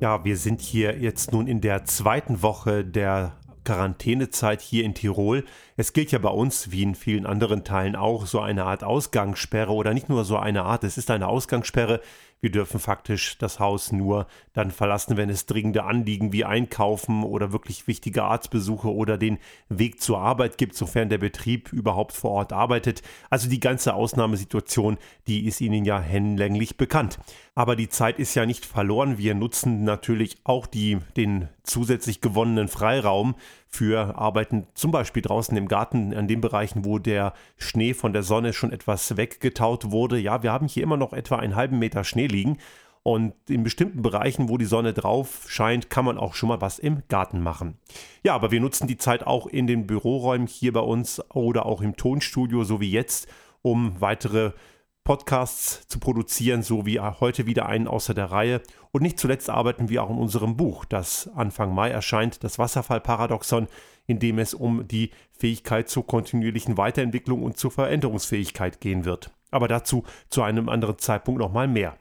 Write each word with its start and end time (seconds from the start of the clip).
Ja, 0.00 0.24
wir 0.24 0.38
sind 0.38 0.62
hier 0.62 0.98
jetzt 0.98 1.30
nun 1.30 1.46
in 1.46 1.60
der 1.60 1.84
zweiten 1.84 2.40
Woche 2.40 2.86
der 2.86 3.36
Quarantänezeit 3.64 4.62
hier 4.62 4.84
in 4.84 4.94
Tirol. 4.94 5.44
Es 5.76 5.92
gilt 5.92 6.10
ja 6.10 6.18
bei 6.18 6.30
uns, 6.30 6.70
wie 6.70 6.82
in 6.82 6.94
vielen 6.94 7.26
anderen 7.26 7.64
Teilen 7.64 7.96
auch, 7.96 8.24
so 8.24 8.40
eine 8.40 8.64
Art 8.64 8.82
Ausgangssperre 8.82 9.74
oder 9.74 9.92
nicht 9.92 10.08
nur 10.08 10.24
so 10.24 10.38
eine 10.38 10.62
Art, 10.62 10.84
es 10.84 10.96
ist 10.96 11.10
eine 11.10 11.28
Ausgangssperre. 11.28 12.00
Wir 12.42 12.50
dürfen 12.50 12.80
faktisch 12.80 13.36
das 13.36 13.60
Haus 13.60 13.92
nur 13.92 14.26
dann 14.54 14.70
verlassen, 14.70 15.18
wenn 15.18 15.28
es 15.28 15.44
dringende 15.44 15.84
Anliegen 15.84 16.32
wie 16.32 16.46
Einkaufen 16.46 17.22
oder 17.22 17.52
wirklich 17.52 17.86
wichtige 17.86 18.24
Arztbesuche 18.24 18.92
oder 18.92 19.18
den 19.18 19.38
Weg 19.68 20.00
zur 20.00 20.20
Arbeit 20.20 20.56
gibt, 20.56 20.74
sofern 20.74 21.10
der 21.10 21.18
Betrieb 21.18 21.70
überhaupt 21.72 22.12
vor 22.12 22.30
Ort 22.30 22.54
arbeitet. 22.54 23.02
Also 23.28 23.50
die 23.50 23.60
ganze 23.60 23.92
Ausnahmesituation, 23.92 24.96
die 25.26 25.46
ist 25.46 25.60
Ihnen 25.60 25.84
ja 25.84 26.00
hinlänglich 26.00 26.78
bekannt. 26.78 27.18
Aber 27.54 27.76
die 27.76 27.90
Zeit 27.90 28.18
ist 28.18 28.34
ja 28.34 28.46
nicht 28.46 28.64
verloren. 28.64 29.18
Wir 29.18 29.34
nutzen 29.34 29.84
natürlich 29.84 30.38
auch 30.44 30.66
die, 30.66 30.98
den 31.16 31.48
zusätzlich 31.62 32.22
gewonnenen 32.22 32.68
Freiraum 32.68 33.34
für 33.66 34.18
Arbeiten, 34.18 34.66
zum 34.74 34.90
Beispiel 34.90 35.22
draußen 35.22 35.56
im 35.56 35.68
Garten, 35.68 36.12
an 36.14 36.26
den 36.26 36.40
Bereichen, 36.40 36.84
wo 36.84 36.98
der 36.98 37.34
Schnee 37.56 37.94
von 37.94 38.12
der 38.12 38.24
Sonne 38.24 38.52
schon 38.52 38.72
etwas 38.72 39.16
weggetaut 39.16 39.92
wurde. 39.92 40.18
Ja, 40.18 40.42
wir 40.42 40.52
haben 40.52 40.66
hier 40.66 40.82
immer 40.82 40.96
noch 40.96 41.12
etwa 41.12 41.36
einen 41.36 41.54
halben 41.54 41.78
Meter 41.78 42.02
Schnee 42.02 42.26
liegen. 42.30 42.58
Und 43.02 43.32
in 43.48 43.62
bestimmten 43.62 44.02
Bereichen, 44.02 44.48
wo 44.48 44.58
die 44.58 44.66
Sonne 44.66 44.92
drauf 44.92 45.46
scheint, 45.48 45.88
kann 45.88 46.04
man 46.04 46.18
auch 46.18 46.34
schon 46.34 46.50
mal 46.50 46.60
was 46.60 46.78
im 46.78 47.02
Garten 47.08 47.42
machen. 47.42 47.78
Ja, 48.22 48.34
aber 48.34 48.50
wir 48.50 48.60
nutzen 48.60 48.86
die 48.86 48.98
Zeit 48.98 49.26
auch 49.26 49.46
in 49.46 49.66
den 49.66 49.86
Büroräumen 49.86 50.46
hier 50.46 50.72
bei 50.72 50.80
uns 50.80 51.22
oder 51.30 51.64
auch 51.64 51.80
im 51.80 51.96
Tonstudio, 51.96 52.62
so 52.64 52.80
wie 52.80 52.90
jetzt, 52.90 53.26
um 53.62 54.00
weitere 54.00 54.52
Podcasts 55.02 55.88
zu 55.88 55.98
produzieren, 55.98 56.62
so 56.62 56.84
wie 56.84 57.00
heute 57.00 57.46
wieder 57.46 57.66
einen 57.66 57.88
außer 57.88 58.12
der 58.12 58.30
Reihe. 58.30 58.60
Und 58.92 59.02
nicht 59.02 59.18
zuletzt 59.18 59.48
arbeiten 59.48 59.88
wir 59.88 60.04
auch 60.04 60.10
in 60.10 60.18
unserem 60.18 60.56
Buch, 60.56 60.84
das 60.84 61.30
Anfang 61.34 61.74
Mai 61.74 61.90
erscheint, 61.90 62.44
das 62.44 62.58
Wasserfallparadoxon, 62.58 63.66
in 64.06 64.18
dem 64.18 64.38
es 64.38 64.52
um 64.52 64.86
die 64.86 65.10
Fähigkeit 65.32 65.88
zur 65.88 66.06
kontinuierlichen 66.06 66.76
Weiterentwicklung 66.76 67.42
und 67.42 67.56
zur 67.56 67.70
Veränderungsfähigkeit 67.70 68.80
gehen 68.80 69.06
wird. 69.06 69.30
Aber 69.50 69.68
dazu 69.68 70.04
zu 70.28 70.42
einem 70.42 70.68
anderen 70.68 70.98
Zeitpunkt 70.98 71.40
nochmal 71.40 71.66
mehr. 71.66 71.96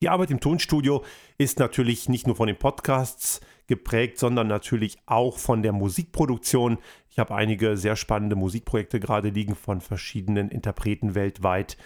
Die 0.00 0.08
Arbeit 0.08 0.30
im 0.30 0.38
Tonstudio 0.38 1.04
ist 1.38 1.58
natürlich 1.58 2.08
nicht 2.08 2.28
nur 2.28 2.36
von 2.36 2.46
den 2.46 2.56
Podcasts 2.56 3.40
geprägt, 3.66 4.18
sondern 4.18 4.46
natürlich 4.46 4.96
auch 5.06 5.38
von 5.38 5.64
der 5.64 5.72
Musikproduktion. 5.72 6.78
Ich 7.10 7.18
habe 7.18 7.34
einige 7.34 7.76
sehr 7.76 7.96
spannende 7.96 8.36
Musikprojekte 8.36 9.00
gerade 9.00 9.30
liegen 9.30 9.56
von 9.56 9.80
verschiedenen 9.80 10.50
Interpreten 10.50 11.16
weltweit, 11.16 11.76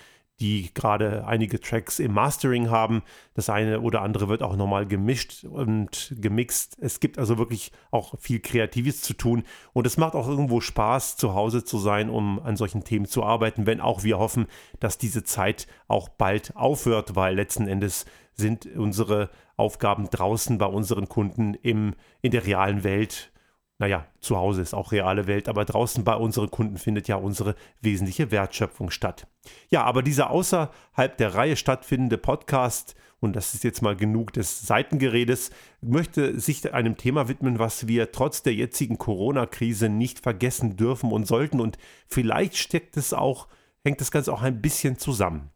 die 0.42 0.74
gerade 0.74 1.24
einige 1.24 1.60
Tracks 1.60 2.00
im 2.00 2.12
Mastering 2.14 2.68
haben. 2.68 3.02
Das 3.34 3.48
eine 3.48 3.80
oder 3.80 4.02
andere 4.02 4.28
wird 4.28 4.42
auch 4.42 4.56
nochmal 4.56 4.86
gemischt 4.86 5.44
und 5.44 6.16
gemixt. 6.18 6.76
Es 6.80 6.98
gibt 6.98 7.16
also 7.16 7.38
wirklich 7.38 7.70
auch 7.92 8.18
viel 8.18 8.40
Kreatives 8.40 9.02
zu 9.02 9.14
tun 9.14 9.44
und 9.72 9.86
es 9.86 9.98
macht 9.98 10.14
auch 10.14 10.26
irgendwo 10.26 10.60
Spaß, 10.60 11.16
zu 11.16 11.34
Hause 11.34 11.64
zu 11.64 11.78
sein, 11.78 12.10
um 12.10 12.40
an 12.40 12.56
solchen 12.56 12.82
Themen 12.82 13.06
zu 13.06 13.22
arbeiten, 13.22 13.66
wenn 13.66 13.80
auch 13.80 14.02
wir 14.02 14.18
hoffen, 14.18 14.46
dass 14.80 14.98
diese 14.98 15.22
Zeit 15.22 15.68
auch 15.86 16.08
bald 16.08 16.56
aufhört, 16.56 17.14
weil 17.14 17.36
letzten 17.36 17.68
Endes 17.68 18.04
sind 18.34 18.66
unsere 18.66 19.30
Aufgaben 19.56 20.10
draußen 20.10 20.58
bei 20.58 20.66
unseren 20.66 21.08
Kunden 21.08 21.54
im, 21.54 21.94
in 22.20 22.32
der 22.32 22.44
realen 22.44 22.82
Welt 22.82 23.31
naja, 23.78 24.06
zu 24.20 24.36
Hause 24.36 24.62
ist 24.62 24.74
auch 24.74 24.92
reale 24.92 25.26
Welt, 25.26 25.48
aber 25.48 25.64
draußen 25.64 26.04
bei 26.04 26.14
unseren 26.14 26.50
Kunden 26.50 26.76
findet 26.76 27.08
ja 27.08 27.16
unsere 27.16 27.56
wesentliche 27.80 28.30
Wertschöpfung 28.30 28.90
statt. 28.90 29.26
Ja, 29.70 29.82
aber 29.84 30.02
dieser 30.02 30.30
außerhalb 30.30 31.16
der 31.16 31.34
Reihe 31.34 31.56
stattfindende 31.56 32.18
Podcast, 32.18 32.94
und 33.18 33.34
das 33.34 33.54
ist 33.54 33.64
jetzt 33.64 33.82
mal 33.82 33.96
genug 33.96 34.32
des 34.32 34.62
Seitengeredes, 34.66 35.50
möchte 35.80 36.38
sich 36.38 36.72
einem 36.74 36.96
Thema 36.96 37.28
widmen, 37.28 37.58
was 37.58 37.86
wir 37.86 38.12
trotz 38.12 38.42
der 38.42 38.54
jetzigen 38.54 38.98
Corona-Krise 38.98 39.88
nicht 39.88 40.20
vergessen 40.20 40.76
dürfen 40.76 41.12
und 41.12 41.26
sollten. 41.26 41.60
Und 41.60 41.78
vielleicht 42.08 42.56
steckt 42.56 42.96
es 42.96 43.12
auch, 43.12 43.48
hängt 43.84 44.00
das 44.00 44.10
Ganze 44.10 44.32
auch 44.32 44.42
ein 44.42 44.60
bisschen 44.60 44.98
zusammen. 44.98 45.50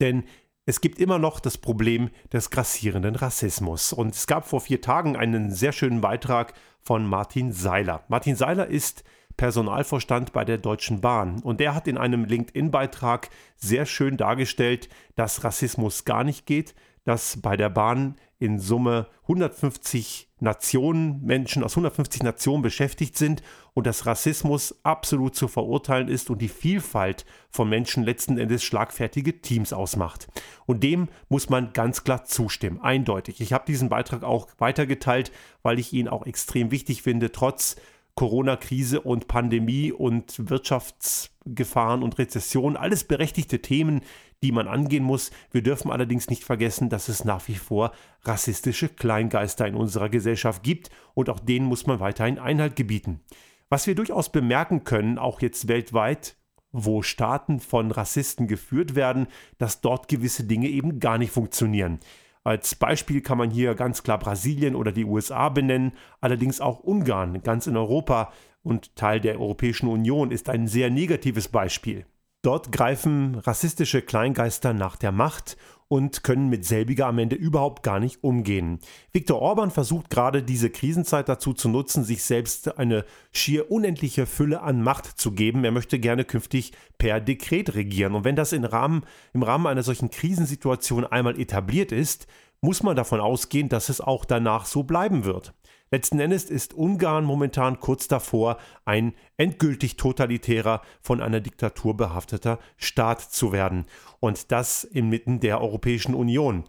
Denn 0.00 0.24
es 0.66 0.80
gibt 0.80 0.98
immer 0.98 1.18
noch 1.18 1.40
das 1.40 1.58
Problem 1.58 2.10
des 2.32 2.50
grassierenden 2.50 3.16
Rassismus. 3.16 3.92
Und 3.92 4.14
es 4.14 4.26
gab 4.26 4.48
vor 4.48 4.60
vier 4.60 4.80
Tagen 4.80 5.16
einen 5.16 5.50
sehr 5.50 5.72
schönen 5.72 6.00
Beitrag 6.00 6.54
von 6.80 7.06
Martin 7.06 7.52
Seiler. 7.52 8.04
Martin 8.08 8.36
Seiler 8.36 8.66
ist 8.66 9.04
Personalvorstand 9.36 10.32
bei 10.32 10.44
der 10.44 10.58
Deutschen 10.58 11.00
Bahn. 11.00 11.40
Und 11.42 11.60
der 11.60 11.74
hat 11.74 11.88
in 11.88 11.98
einem 11.98 12.24
LinkedIn-Beitrag 12.24 13.28
sehr 13.56 13.84
schön 13.84 14.16
dargestellt, 14.16 14.88
dass 15.16 15.44
Rassismus 15.44 16.04
gar 16.04 16.24
nicht 16.24 16.46
geht, 16.46 16.74
dass 17.04 17.40
bei 17.40 17.56
der 17.56 17.68
Bahn 17.70 18.16
in 18.38 18.58
Summe 18.58 19.06
150 19.22 20.28
Nationen, 20.40 21.24
Menschen 21.24 21.64
aus 21.64 21.72
150 21.72 22.22
Nationen 22.22 22.62
beschäftigt 22.62 23.16
sind 23.16 23.42
und 23.72 23.86
dass 23.86 24.04
Rassismus 24.04 24.78
absolut 24.82 25.34
zu 25.34 25.48
verurteilen 25.48 26.08
ist 26.08 26.28
und 26.28 26.42
die 26.42 26.48
Vielfalt 26.48 27.24
von 27.50 27.68
Menschen 27.68 28.02
letzten 28.02 28.36
Endes 28.36 28.62
schlagfertige 28.62 29.40
Teams 29.40 29.72
ausmacht. 29.72 30.28
Und 30.66 30.82
dem 30.82 31.08
muss 31.28 31.48
man 31.48 31.72
ganz 31.72 32.04
klar 32.04 32.24
zustimmen, 32.24 32.80
eindeutig. 32.80 33.40
Ich 33.40 33.52
habe 33.52 33.64
diesen 33.66 33.88
Beitrag 33.88 34.22
auch 34.22 34.48
weitergeteilt, 34.58 35.32
weil 35.62 35.78
ich 35.78 35.92
ihn 35.92 36.08
auch 36.08 36.26
extrem 36.26 36.70
wichtig 36.70 37.02
finde, 37.02 37.32
trotz 37.32 37.76
Corona-Krise 38.14 39.00
und 39.00 39.26
Pandemie 39.26 39.92
und 39.92 40.48
Wirtschaftsgefahren 40.48 42.02
und 42.02 42.18
Rezession, 42.18 42.76
alles 42.76 43.04
berechtigte 43.04 43.60
Themen, 43.60 44.02
die 44.42 44.52
man 44.52 44.68
angehen 44.68 45.04
muss. 45.04 45.30
Wir 45.50 45.62
dürfen 45.62 45.90
allerdings 45.90 46.28
nicht 46.28 46.44
vergessen, 46.44 46.90
dass 46.90 47.08
es 47.08 47.24
nach 47.24 47.48
wie 47.48 47.56
vor 47.56 47.92
rassistische 48.22 48.88
Kleingeister 48.88 49.66
in 49.66 49.74
unserer 49.74 50.08
Gesellschaft 50.08 50.62
gibt 50.62 50.90
und 51.14 51.30
auch 51.30 51.40
denen 51.40 51.66
muss 51.66 51.86
man 51.86 51.98
weiterhin 51.98 52.38
Einhalt 52.38 52.76
gebieten. 52.76 53.20
Was 53.68 53.86
wir 53.86 53.94
durchaus 53.94 54.30
bemerken 54.30 54.84
können, 54.84 55.18
auch 55.18 55.40
jetzt 55.40 55.66
weltweit, 55.66 56.36
wo 56.70 57.02
Staaten 57.02 57.60
von 57.60 57.90
Rassisten 57.90 58.46
geführt 58.46 58.94
werden, 58.94 59.28
dass 59.58 59.80
dort 59.80 60.08
gewisse 60.08 60.44
Dinge 60.44 60.68
eben 60.68 61.00
gar 61.00 61.18
nicht 61.18 61.32
funktionieren. 61.32 62.00
Als 62.44 62.74
Beispiel 62.74 63.22
kann 63.22 63.38
man 63.38 63.50
hier 63.50 63.74
ganz 63.74 64.02
klar 64.02 64.18
Brasilien 64.18 64.76
oder 64.76 64.92
die 64.92 65.06
USA 65.06 65.48
benennen, 65.48 65.92
allerdings 66.20 66.60
auch 66.60 66.80
Ungarn, 66.80 67.42
ganz 67.42 67.66
in 67.66 67.76
Europa 67.76 68.32
und 68.62 68.94
Teil 68.96 69.20
der 69.20 69.40
Europäischen 69.40 69.88
Union 69.88 70.30
ist 70.30 70.50
ein 70.50 70.66
sehr 70.66 70.90
negatives 70.90 71.48
Beispiel. 71.48 72.04
Dort 72.42 72.70
greifen 72.70 73.36
rassistische 73.36 74.02
Kleingeister 74.02 74.74
nach 74.74 74.96
der 74.96 75.12
Macht 75.12 75.56
und 75.88 76.22
können 76.22 76.48
mit 76.48 76.64
selbiger 76.64 77.06
am 77.06 77.18
Ende 77.18 77.36
überhaupt 77.36 77.82
gar 77.82 78.00
nicht 78.00 78.24
umgehen. 78.24 78.78
Viktor 79.12 79.40
Orban 79.40 79.70
versucht 79.70 80.10
gerade 80.10 80.42
diese 80.42 80.70
Krisenzeit 80.70 81.28
dazu 81.28 81.52
zu 81.52 81.68
nutzen, 81.68 82.04
sich 82.04 82.22
selbst 82.22 82.78
eine 82.78 83.04
schier 83.32 83.70
unendliche 83.70 84.26
Fülle 84.26 84.62
an 84.62 84.82
Macht 84.82 85.06
zu 85.06 85.32
geben. 85.32 85.64
Er 85.64 85.72
möchte 85.72 85.98
gerne 85.98 86.24
künftig 86.24 86.72
per 86.98 87.20
Dekret 87.20 87.74
regieren. 87.74 88.14
Und 88.14 88.24
wenn 88.24 88.36
das 88.36 88.52
im 88.52 88.64
Rahmen, 88.64 89.04
im 89.32 89.42
Rahmen 89.42 89.66
einer 89.66 89.82
solchen 89.82 90.10
Krisensituation 90.10 91.04
einmal 91.04 91.38
etabliert 91.38 91.92
ist, 91.92 92.26
muss 92.60 92.82
man 92.82 92.96
davon 92.96 93.20
ausgehen, 93.20 93.68
dass 93.68 93.90
es 93.90 94.00
auch 94.00 94.24
danach 94.24 94.64
so 94.64 94.82
bleiben 94.82 95.24
wird. 95.24 95.52
Letzten 95.90 96.18
Endes 96.18 96.50
ist 96.50 96.74
Ungarn 96.74 97.24
momentan 97.24 97.78
kurz 97.78 98.08
davor, 98.08 98.58
ein 98.84 99.14
endgültig 99.36 99.96
totalitärer, 99.96 100.82
von 101.00 101.20
einer 101.20 101.40
Diktatur 101.40 101.96
behafteter 101.96 102.58
Staat 102.76 103.20
zu 103.20 103.52
werden. 103.52 103.86
Und 104.18 104.50
das 104.50 104.84
inmitten 104.84 105.40
der 105.40 105.60
Europäischen 105.60 106.14
Union. 106.14 106.64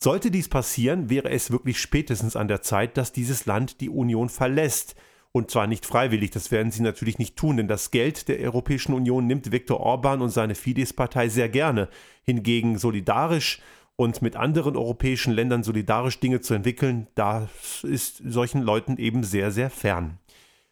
Sollte 0.00 0.30
dies 0.30 0.48
passieren, 0.48 1.10
wäre 1.10 1.30
es 1.30 1.50
wirklich 1.50 1.80
spätestens 1.80 2.36
an 2.36 2.46
der 2.46 2.62
Zeit, 2.62 2.96
dass 2.96 3.12
dieses 3.12 3.46
Land 3.46 3.80
die 3.80 3.90
Union 3.90 4.28
verlässt. 4.28 4.94
Und 5.32 5.50
zwar 5.50 5.66
nicht 5.66 5.84
freiwillig, 5.84 6.30
das 6.30 6.50
werden 6.50 6.70
sie 6.70 6.82
natürlich 6.82 7.18
nicht 7.18 7.36
tun, 7.36 7.56
denn 7.56 7.68
das 7.68 7.90
Geld 7.90 8.28
der 8.28 8.38
Europäischen 8.38 8.94
Union 8.94 9.26
nimmt 9.26 9.50
Viktor 9.50 9.80
Orban 9.80 10.22
und 10.22 10.30
seine 10.30 10.54
Fidesz-Partei 10.54 11.28
sehr 11.28 11.48
gerne. 11.48 11.88
Hingegen 12.22 12.78
solidarisch 12.78 13.60
und 13.98 14.22
mit 14.22 14.36
anderen 14.36 14.76
europäischen 14.76 15.32
Ländern 15.32 15.64
solidarisch 15.64 16.20
Dinge 16.20 16.40
zu 16.40 16.54
entwickeln, 16.54 17.08
das 17.16 17.82
ist 17.82 18.22
solchen 18.24 18.62
Leuten 18.62 18.96
eben 18.96 19.24
sehr, 19.24 19.50
sehr 19.50 19.70
fern. 19.70 20.18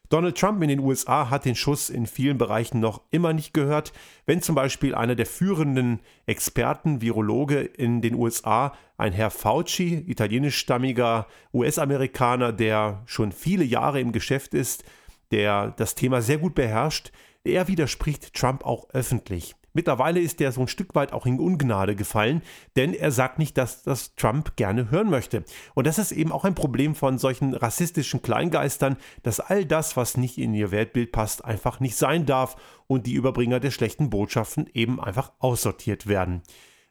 Donald 0.09 0.39
Trump 0.39 0.63
in 0.63 0.69
den 0.69 0.79
USA 0.79 1.29
hat 1.29 1.45
den 1.45 1.57
Schuss 1.57 1.91
in 1.91 2.07
vielen 2.07 2.39
Bereichen 2.39 2.79
noch 2.79 3.03
immer 3.11 3.33
nicht 3.33 3.53
gehört. 3.53 3.93
Wenn 4.27 4.43
zum 4.43 4.55
Beispiel 4.55 4.95
einer 4.95 5.17
der 5.17 5.27
führenden 5.27 5.99
Experten, 6.27 7.01
Virologe 7.01 7.63
in 7.63 8.01
den 8.01 8.15
USA, 8.15 8.73
ein 8.97 9.13
Herr 9.13 9.31
Fauci, 9.31 10.05
italienischstammiger 10.07 11.27
US-Amerikaner, 11.53 12.53
der 12.53 13.03
schon 13.07 13.33
viele 13.33 13.65
Jahre 13.65 14.01
im 14.01 14.13
Geschäft 14.13 14.55
ist, 14.55 14.85
der 15.33 15.73
das 15.73 15.97
Thema 15.97 16.23
sehr 16.23 16.39
gut 16.39 16.55
beherrscht, 16.55 17.11
er 17.43 17.67
widerspricht 17.67 18.35
Trump 18.35 18.65
auch 18.65 18.89
öffentlich. 18.91 19.57
Mittlerweile 19.77 20.21
ist 20.21 20.41
er 20.41 20.53
so 20.53 20.63
ein 20.63 20.69
Stück 20.69 20.95
weit 20.95 21.13
auch 21.13 21.27
in 21.27 21.39
Ungnade 21.39 21.97
gefallen, 21.97 22.41
denn 22.77 22.95
er 22.95 23.11
sagt 23.11 23.39
nicht, 23.39 23.59
dass 23.59 23.83
das 23.83 24.15
Trump 24.15 24.57
gerne 24.57 24.91
hören 24.91 25.11
möchte. 25.11 25.45
Und 25.75 25.87
das 25.87 25.99
ist 25.99 26.13
eben 26.13 26.33
auch 26.33 26.47
ein 26.47 26.55
Problem 26.55 26.95
von 26.95 27.19
solchen 27.19 27.53
rassistischen 27.53 28.23
Kleingeistern, 28.23 28.97
dass 29.23 29.39
all 29.39 29.67
das, 29.67 29.95
was 29.95 30.17
nicht 30.17 30.39
in 30.39 30.55
ihr 30.55 30.71
Weltbild 30.71 31.13
passt, 31.13 31.45
einfach 31.45 31.79
nicht 31.79 31.95
sein 31.95 32.25
darf 32.25 32.57
und 32.87 33.07
die 33.07 33.13
Überbringer 33.13 33.61
der 33.61 33.71
schlechten 33.71 34.09
Botschaften 34.09 34.67
eben 34.73 34.99
einfach 34.99 35.33
aussortiert 35.41 36.07
werden. 36.07 36.41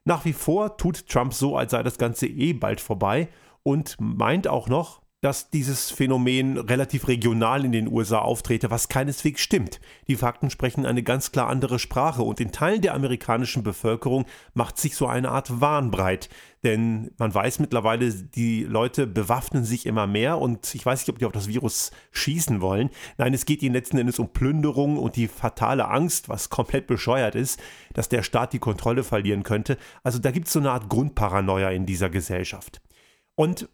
Nach 0.03 0.23
wie 0.23 0.33
vor 0.33 0.77
tut 0.77 1.09
Trump 1.09 1.33
so, 1.33 1.57
als 1.57 1.71
sei 1.71 1.81
das 1.81 1.97
Ganze 1.97 2.27
eh 2.27 2.53
bald 2.53 2.81
vorbei 2.81 3.29
und 3.63 3.97
meint 3.99 4.47
auch 4.47 4.67
noch, 4.67 5.01
dass 5.25 5.49
dieses 5.49 5.89
Phänomen 5.89 6.55
relativ 6.55 7.07
regional 7.07 7.65
in 7.65 7.71
den 7.71 7.91
USA 7.91 8.19
auftrete, 8.19 8.69
was 8.69 8.89
keineswegs 8.89 9.41
stimmt. 9.41 9.81
Die 10.07 10.17
Fakten 10.17 10.51
sprechen 10.51 10.85
eine 10.85 11.01
ganz 11.01 11.31
klar 11.31 11.47
andere 11.47 11.79
Sprache 11.79 12.21
und 12.21 12.39
in 12.39 12.51
Teilen 12.51 12.83
der 12.83 12.93
amerikanischen 12.93 13.63
Bevölkerung 13.63 14.25
macht 14.53 14.77
sich 14.77 14.95
so 14.95 15.07
eine 15.07 15.31
Art 15.31 15.59
Wahn 15.61 15.89
breit. 15.89 16.29
Denn 16.63 17.09
man 17.17 17.33
weiß 17.33 17.57
mittlerweile, 17.57 18.13
die 18.13 18.65
Leute 18.65 19.07
bewaffnen 19.07 19.65
sich 19.65 19.87
immer 19.87 20.05
mehr 20.05 20.37
und 20.37 20.75
ich 20.75 20.85
weiß 20.85 20.99
nicht, 20.99 21.09
ob 21.09 21.17
die 21.17 21.25
auf 21.25 21.31
das 21.31 21.47
Virus 21.47 21.89
schießen 22.11 22.61
wollen. 22.61 22.91
Nein, 23.17 23.33
es 23.33 23.45
geht 23.45 23.63
ihnen 23.63 23.73
letzten 23.73 23.97
Endes 23.97 24.19
um 24.19 24.29
Plünderung 24.29 24.99
und 24.99 25.15
die 25.15 25.27
fatale 25.27 25.87
Angst, 25.87 26.29
was 26.29 26.51
komplett 26.51 26.85
bescheuert 26.85 27.33
ist, 27.33 27.59
dass 27.95 28.09
der 28.09 28.21
Staat 28.21 28.53
die 28.53 28.59
Kontrolle 28.59 29.03
verlieren 29.03 29.41
könnte. 29.41 29.79
Also 30.03 30.19
da 30.19 30.29
gibt 30.29 30.45
es 30.45 30.53
so 30.53 30.59
eine 30.59 30.69
Art 30.69 30.87
Grundparanoia 30.87 31.71
in 31.71 31.87
dieser 31.87 32.11
Gesellschaft. 32.11 32.79
Und 33.33 33.67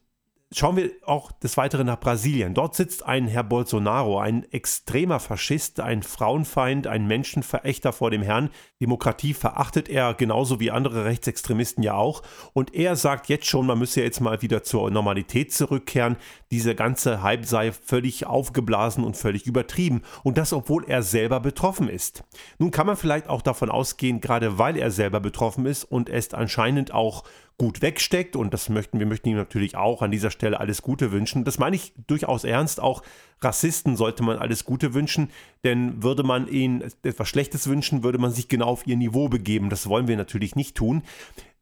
Schauen 0.53 0.75
wir 0.75 0.91
auch 1.05 1.31
des 1.31 1.55
Weiteren 1.55 1.87
nach 1.87 2.01
Brasilien. 2.01 2.53
Dort 2.53 2.75
sitzt 2.75 3.05
ein 3.05 3.25
Herr 3.25 3.45
Bolsonaro, 3.45 4.19
ein 4.19 4.43
extremer 4.51 5.21
Faschist, 5.21 5.79
ein 5.79 6.03
Frauenfeind, 6.03 6.87
ein 6.87 7.07
Menschenverächter 7.07 7.93
vor 7.93 8.11
dem 8.11 8.21
Herrn. 8.21 8.49
Demokratie 8.81 9.33
verachtet 9.33 9.87
er 9.87 10.13
genauso 10.13 10.59
wie 10.59 10.69
andere 10.69 11.05
Rechtsextremisten 11.05 11.83
ja 11.85 11.93
auch. 11.93 12.21
Und 12.51 12.75
er 12.75 12.97
sagt 12.97 13.29
jetzt 13.29 13.45
schon, 13.45 13.65
man 13.65 13.79
müsse 13.79 14.01
jetzt 14.01 14.19
mal 14.19 14.41
wieder 14.41 14.61
zur 14.61 14.91
Normalität 14.91 15.53
zurückkehren. 15.53 16.17
Dieser 16.51 16.75
ganze 16.75 17.23
Hype 17.23 17.45
sei 17.45 17.71
völlig 17.71 18.25
aufgeblasen 18.25 19.05
und 19.05 19.15
völlig 19.15 19.47
übertrieben. 19.47 20.01
Und 20.21 20.37
das, 20.37 20.51
obwohl 20.51 20.83
er 20.83 21.01
selber 21.01 21.39
betroffen 21.39 21.87
ist. 21.87 22.25
Nun 22.59 22.71
kann 22.71 22.87
man 22.87 22.97
vielleicht 22.97 23.29
auch 23.29 23.41
davon 23.41 23.69
ausgehen, 23.69 24.19
gerade 24.19 24.57
weil 24.57 24.75
er 24.75 24.91
selber 24.91 25.21
betroffen 25.21 25.65
ist 25.65 25.85
und 25.85 26.09
es 26.09 26.33
anscheinend 26.33 26.93
auch 26.93 27.23
gut 27.57 27.81
wegsteckt 27.81 28.35
und 28.35 28.53
das 28.53 28.69
möchten 28.69 28.99
wir 28.99 29.05
möchten 29.05 29.29
ihm 29.29 29.37
natürlich 29.37 29.75
auch 29.75 30.01
an 30.01 30.11
dieser 30.11 30.31
Stelle 30.31 30.59
alles 30.59 30.81
Gute 30.81 31.11
wünschen. 31.11 31.43
Das 31.43 31.59
meine 31.59 31.75
ich 31.75 31.93
durchaus 32.07 32.43
ernst. 32.43 32.79
Auch 32.79 33.03
Rassisten 33.41 33.95
sollte 33.95 34.23
man 34.23 34.37
alles 34.37 34.65
Gute 34.65 34.93
wünschen, 34.93 35.29
denn 35.63 36.01
würde 36.01 36.23
man 36.23 36.47
ihnen 36.47 36.83
etwas 37.03 37.29
Schlechtes 37.29 37.67
wünschen, 37.67 38.03
würde 38.03 38.17
man 38.17 38.31
sich 38.31 38.47
genau 38.47 38.67
auf 38.67 38.87
ihr 38.87 38.97
Niveau 38.97 39.29
begeben. 39.29 39.69
Das 39.69 39.87
wollen 39.87 40.07
wir 40.07 40.17
natürlich 40.17 40.55
nicht 40.55 40.75
tun. 40.75 41.03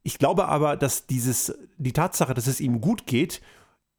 Ich 0.03 0.17
glaube 0.17 0.47
aber, 0.47 0.77
dass 0.77 1.07
dieses 1.07 1.57
die 1.77 1.93
Tatsache, 1.93 2.33
dass 2.33 2.47
es 2.47 2.61
ihm 2.61 2.81
gut 2.81 3.05
geht 3.05 3.41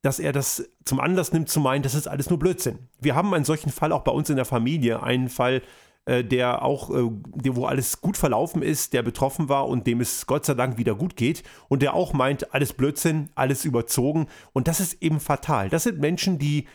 dass 0.03 0.19
er 0.19 0.33
das 0.33 0.69
zum 0.85 1.01
Anlass 1.01 1.33
nimmt 1.33 1.49
zu 1.49 1.61
meinen, 1.61 1.83
das 1.83 1.95
ist 1.95 2.09
alles 2.09 2.31
nur 2.31 2.39
Blödsinn. 2.39 2.79
Wir 3.01 3.15
haben 3.15 3.35
einen 3.35 3.45
solchen 3.45 3.71
Fall 3.71 3.93
auch 3.93 4.03
bei 4.03 4.13
uns 4.13 4.31
in 4.31 4.37
der 4.37 4.45
Familie, 4.45 5.03
einen 5.03 5.29
Fall, 5.29 5.63
der 6.07 6.63
auch, 6.63 6.91
äh, 6.91 7.11
wo 7.55 7.67
alles 7.67 8.01
gut 8.01 8.17
verlaufen 8.17 8.63
ist, 8.63 8.93
der 8.93 9.03
betroffen 9.03 9.49
war 9.49 9.69
und 9.69 9.87
dem 9.87 10.01
es 10.01 10.27
Gott 10.27 10.45
sei 10.45 10.55
Dank 10.55 10.79
wieder 10.79 10.95
gut 10.95 11.17
geht 11.17 11.43
und 11.69 11.83
der 11.83 11.95
auch 11.95 12.13
meint, 12.13 12.55
alles 12.55 12.73
Blödsinn, 12.73 13.29
alles 13.35 13.65
überzogen 13.65 14.27
und 14.53 14.67
das 14.67 14.81
ist 14.81 15.03
eben 15.03 15.21
fatal. 15.21 15.69
Das 15.69 15.85
sind 15.85 16.01
Menschen, 16.01 16.39
die 16.39 16.67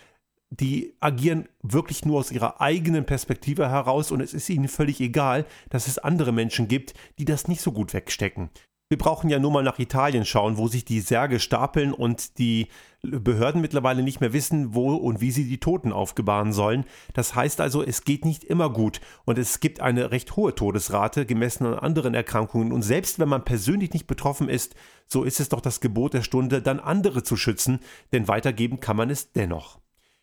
die 0.52 0.94
agieren 1.00 1.50
wirklich 1.64 2.06
nur 2.06 2.20
aus 2.20 2.32
ihrer 2.32 2.62
eigenen 2.62 3.06
Perspektive 3.06 3.70
heraus 3.70 4.12
und 4.12 4.22
es 4.22 4.34
ist 4.34 4.50
ihnen 4.50 4.68
völlig 4.68 5.02
egal, 5.02 5.46
dass 5.70 5.88
es 5.88 5.98
andere 5.98 6.32
Menschen 6.32 6.68
gibt, 6.68 6.94
die 7.18 7.26
das 7.26 7.48
nicht 7.48 7.62
so 7.62 7.72
gut 7.72 7.94
wegstecken. 7.94 8.50
Wir 8.88 9.00
brauchen 9.00 9.32
ja 9.32 9.40
nur 9.40 9.50
mal 9.50 9.64
nach 9.64 9.80
Italien 9.80 10.26
schauen, 10.26 10.58
wo 10.58 10.68
sich 10.68 10.86
die 10.86 11.00
Särge 11.00 11.40
stapeln 11.40 11.92
und 11.92 12.38
die 12.38 12.68
Behörden 13.02 13.60
mittlerweile 13.60 14.04
nicht 14.04 14.22
mehr 14.22 14.32
wissen, 14.32 14.76
wo 14.76 14.96
und 14.96 15.22
wie 15.22 15.32
sie 15.32 15.46
die 15.46 15.60
Toten 15.60 15.92
aufgebahren 15.92 16.54
sollen. 16.54 16.86
Das 17.14 17.34
heißt 17.34 17.62
also, 17.62 17.82
es 17.82 18.04
geht 18.04 18.26
nicht 18.26 18.44
immer 18.44 18.70
gut 18.70 19.02
und 19.26 19.40
es 19.40 19.60
gibt 19.60 19.80
eine 19.80 20.12
recht 20.12 20.36
hohe 20.36 20.54
Todesrate 20.54 21.26
gemessen 21.26 21.66
an 21.66 21.80
anderen 21.80 22.14
Erkrankungen. 22.14 22.72
Und 22.72 22.84
selbst 22.84 23.18
wenn 23.18 23.30
man 23.30 23.44
persönlich 23.44 23.92
nicht 23.92 24.06
betroffen 24.06 24.50
ist, 24.50 24.76
so 25.08 25.24
ist 25.24 25.40
es 25.40 25.50
doch 25.50 25.62
das 25.62 25.82
Gebot 25.82 26.14
der 26.14 26.22
Stunde, 26.22 26.62
dann 26.62 26.80
andere 26.80 27.24
zu 27.24 27.38
schützen, 27.38 27.80
denn 28.12 28.28
weitergeben 28.28 28.80
kann 28.82 28.98
man 28.98 29.10
es 29.10 29.32
dennoch. 29.32 29.80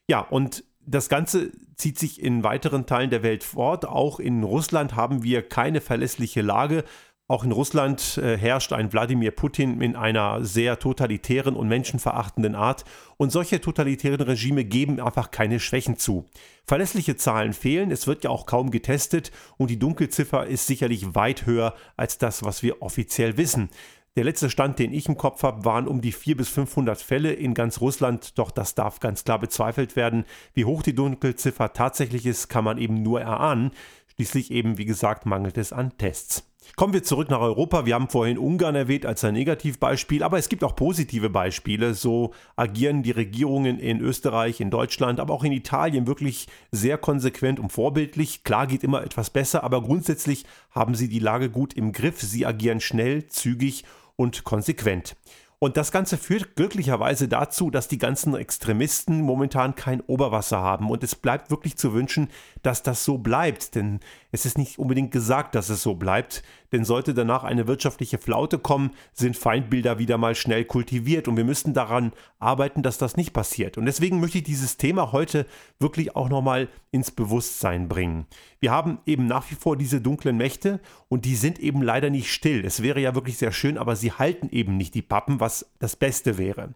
Ja, 0.08 0.20
und 0.20 0.64
das 0.84 1.08
Ganze 1.08 1.52
zieht 1.76 1.98
sich 1.98 2.22
in 2.22 2.44
weiteren 2.44 2.86
Teilen 2.86 3.10
der 3.10 3.22
Welt 3.22 3.44
fort. 3.44 3.86
Auch 3.86 4.20
in 4.20 4.42
Russland 4.42 4.94
haben 4.96 5.22
wir 5.22 5.42
keine 5.42 5.80
verlässliche 5.80 6.42
Lage. 6.42 6.84
Auch 7.32 7.44
in 7.44 7.52
Russland 7.52 8.18
äh, 8.18 8.36
herrscht 8.36 8.74
ein 8.74 8.92
Wladimir 8.92 9.30
Putin 9.30 9.80
in 9.80 9.96
einer 9.96 10.44
sehr 10.44 10.78
totalitären 10.78 11.56
und 11.56 11.66
menschenverachtenden 11.66 12.54
Art 12.54 12.84
und 13.16 13.32
solche 13.32 13.58
totalitären 13.58 14.20
Regime 14.20 14.66
geben 14.66 15.00
einfach 15.00 15.30
keine 15.30 15.58
Schwächen 15.58 15.96
zu. 15.96 16.26
Verlässliche 16.66 17.16
Zahlen 17.16 17.54
fehlen, 17.54 17.90
es 17.90 18.06
wird 18.06 18.22
ja 18.22 18.28
auch 18.28 18.44
kaum 18.44 18.70
getestet 18.70 19.32
und 19.56 19.70
die 19.70 19.78
Dunkelziffer 19.78 20.46
ist 20.46 20.66
sicherlich 20.66 21.14
weit 21.14 21.46
höher 21.46 21.74
als 21.96 22.18
das, 22.18 22.44
was 22.44 22.62
wir 22.62 22.82
offiziell 22.82 23.38
wissen. 23.38 23.70
Der 24.14 24.24
letzte 24.24 24.50
Stand, 24.50 24.78
den 24.78 24.92
ich 24.92 25.08
im 25.08 25.16
Kopf 25.16 25.42
habe, 25.42 25.64
waren 25.64 25.88
um 25.88 26.02
die 26.02 26.12
400 26.12 26.36
bis 26.36 26.48
500 26.50 27.00
Fälle 27.00 27.32
in 27.32 27.54
ganz 27.54 27.80
Russland, 27.80 28.38
doch 28.38 28.50
das 28.50 28.74
darf 28.74 29.00
ganz 29.00 29.24
klar 29.24 29.38
bezweifelt 29.38 29.96
werden. 29.96 30.26
Wie 30.52 30.66
hoch 30.66 30.82
die 30.82 30.94
Dunkelziffer 30.94 31.72
tatsächlich 31.72 32.26
ist, 32.26 32.48
kann 32.48 32.64
man 32.64 32.76
eben 32.76 33.02
nur 33.02 33.22
erahnen. 33.22 33.70
Schließlich 34.16 34.50
eben, 34.50 34.76
wie 34.76 34.84
gesagt, 34.84 35.24
mangelt 35.24 35.56
es 35.56 35.72
an 35.72 35.96
Tests. 35.96 36.51
Kommen 36.74 36.94
wir 36.94 37.02
zurück 37.02 37.28
nach 37.28 37.40
Europa. 37.40 37.84
Wir 37.84 37.94
haben 37.94 38.08
vorhin 38.08 38.38
Ungarn 38.38 38.74
erwähnt 38.74 39.04
als 39.04 39.22
ein 39.24 39.34
Negativbeispiel, 39.34 40.22
aber 40.22 40.38
es 40.38 40.48
gibt 40.48 40.64
auch 40.64 40.74
positive 40.74 41.28
Beispiele. 41.28 41.92
So 41.92 42.32
agieren 42.56 43.02
die 43.02 43.10
Regierungen 43.10 43.78
in 43.78 44.00
Österreich, 44.00 44.58
in 44.58 44.70
Deutschland, 44.70 45.20
aber 45.20 45.34
auch 45.34 45.44
in 45.44 45.52
Italien 45.52 46.06
wirklich 46.06 46.48
sehr 46.70 46.96
konsequent 46.96 47.60
und 47.60 47.70
vorbildlich. 47.70 48.42
Klar 48.42 48.66
geht 48.66 48.84
immer 48.84 49.02
etwas 49.04 49.28
besser, 49.28 49.64
aber 49.64 49.82
grundsätzlich 49.82 50.46
haben 50.70 50.94
sie 50.94 51.08
die 51.08 51.18
Lage 51.18 51.50
gut 51.50 51.74
im 51.74 51.92
Griff. 51.92 52.22
Sie 52.22 52.46
agieren 52.46 52.80
schnell, 52.80 53.26
zügig 53.26 53.84
und 54.16 54.44
konsequent. 54.44 55.14
Und 55.62 55.76
das 55.76 55.92
Ganze 55.92 56.18
führt 56.18 56.56
glücklicherweise 56.56 57.28
dazu, 57.28 57.70
dass 57.70 57.86
die 57.86 57.98
ganzen 57.98 58.34
Extremisten 58.34 59.20
momentan 59.20 59.76
kein 59.76 60.00
Oberwasser 60.00 60.58
haben. 60.58 60.90
Und 60.90 61.04
es 61.04 61.14
bleibt 61.14 61.52
wirklich 61.52 61.76
zu 61.76 61.92
wünschen, 61.92 62.30
dass 62.64 62.82
das 62.82 63.04
so 63.04 63.18
bleibt. 63.18 63.76
Denn 63.76 64.00
es 64.32 64.46
ist 64.46 64.56
nicht 64.56 64.78
unbedingt 64.78 65.12
gesagt, 65.12 65.54
dass 65.54 65.68
es 65.68 65.82
so 65.82 65.94
bleibt. 65.94 66.42
Denn 66.72 66.86
sollte 66.86 67.12
danach 67.12 67.44
eine 67.44 67.68
wirtschaftliche 67.68 68.16
Flaute 68.16 68.58
kommen, 68.58 68.92
sind 69.12 69.36
Feindbilder 69.36 69.98
wieder 69.98 70.16
mal 70.16 70.34
schnell 70.34 70.64
kultiviert. 70.64 71.28
Und 71.28 71.36
wir 71.36 71.44
müssen 71.44 71.74
daran 71.74 72.12
arbeiten, 72.38 72.82
dass 72.82 72.96
das 72.96 73.18
nicht 73.18 73.34
passiert. 73.34 73.76
Und 73.76 73.84
deswegen 73.84 74.20
möchte 74.20 74.38
ich 74.38 74.44
dieses 74.44 74.78
Thema 74.78 75.12
heute 75.12 75.46
wirklich 75.78 76.16
auch 76.16 76.30
nochmal 76.30 76.68
ins 76.90 77.10
Bewusstsein 77.10 77.88
bringen. 77.88 78.26
Wir 78.58 78.70
haben 78.70 78.98
eben 79.04 79.26
nach 79.26 79.50
wie 79.50 79.54
vor 79.54 79.76
diese 79.76 80.00
dunklen 80.00 80.38
Mächte 80.38 80.80
und 81.08 81.26
die 81.26 81.36
sind 81.36 81.58
eben 81.58 81.82
leider 81.82 82.08
nicht 82.08 82.32
still. 82.32 82.64
Es 82.64 82.82
wäre 82.82 83.00
ja 83.00 83.14
wirklich 83.14 83.36
sehr 83.36 83.52
schön, 83.52 83.76
aber 83.76 83.96
sie 83.96 84.12
halten 84.12 84.48
eben 84.50 84.78
nicht 84.78 84.94
die 84.94 85.02
Pappen, 85.02 85.40
was 85.40 85.70
das 85.78 85.94
Beste 85.94 86.38
wäre. 86.38 86.70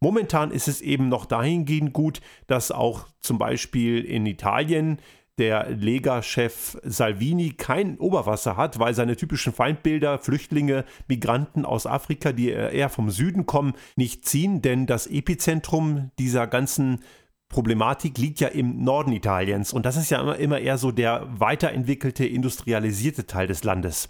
Momentan 0.00 0.52
ist 0.52 0.68
es 0.68 0.80
eben 0.80 1.08
noch 1.08 1.26
dahingehend 1.26 1.92
gut, 1.92 2.20
dass 2.46 2.70
auch 2.70 3.06
zum 3.20 3.38
Beispiel 3.38 4.04
in 4.04 4.26
Italien 4.26 4.98
der 5.38 5.70
Lega-Chef 5.70 6.76
Salvini 6.82 7.50
kein 7.50 7.98
Oberwasser 7.98 8.56
hat, 8.56 8.78
weil 8.78 8.94
seine 8.94 9.16
typischen 9.16 9.52
Feindbilder, 9.52 10.18
Flüchtlinge, 10.18 10.84
Migranten 11.06 11.64
aus 11.64 11.86
Afrika, 11.86 12.32
die 12.32 12.50
eher 12.50 12.88
vom 12.88 13.10
Süden 13.10 13.46
kommen, 13.46 13.74
nicht 13.96 14.26
ziehen, 14.26 14.62
denn 14.62 14.86
das 14.86 15.06
Epizentrum 15.06 16.10
dieser 16.18 16.46
ganzen 16.46 17.00
Problematik 17.48 18.18
liegt 18.18 18.40
ja 18.40 18.48
im 18.48 18.82
Norden 18.84 19.12
Italiens. 19.12 19.72
Und 19.72 19.86
das 19.86 19.96
ist 19.96 20.10
ja 20.10 20.32
immer, 20.32 20.58
eher 20.58 20.76
so 20.76 20.92
der 20.92 21.26
weiterentwickelte, 21.30 22.26
industrialisierte 22.26 23.26
Teil 23.26 23.46
des 23.46 23.64
Landes. 23.64 24.08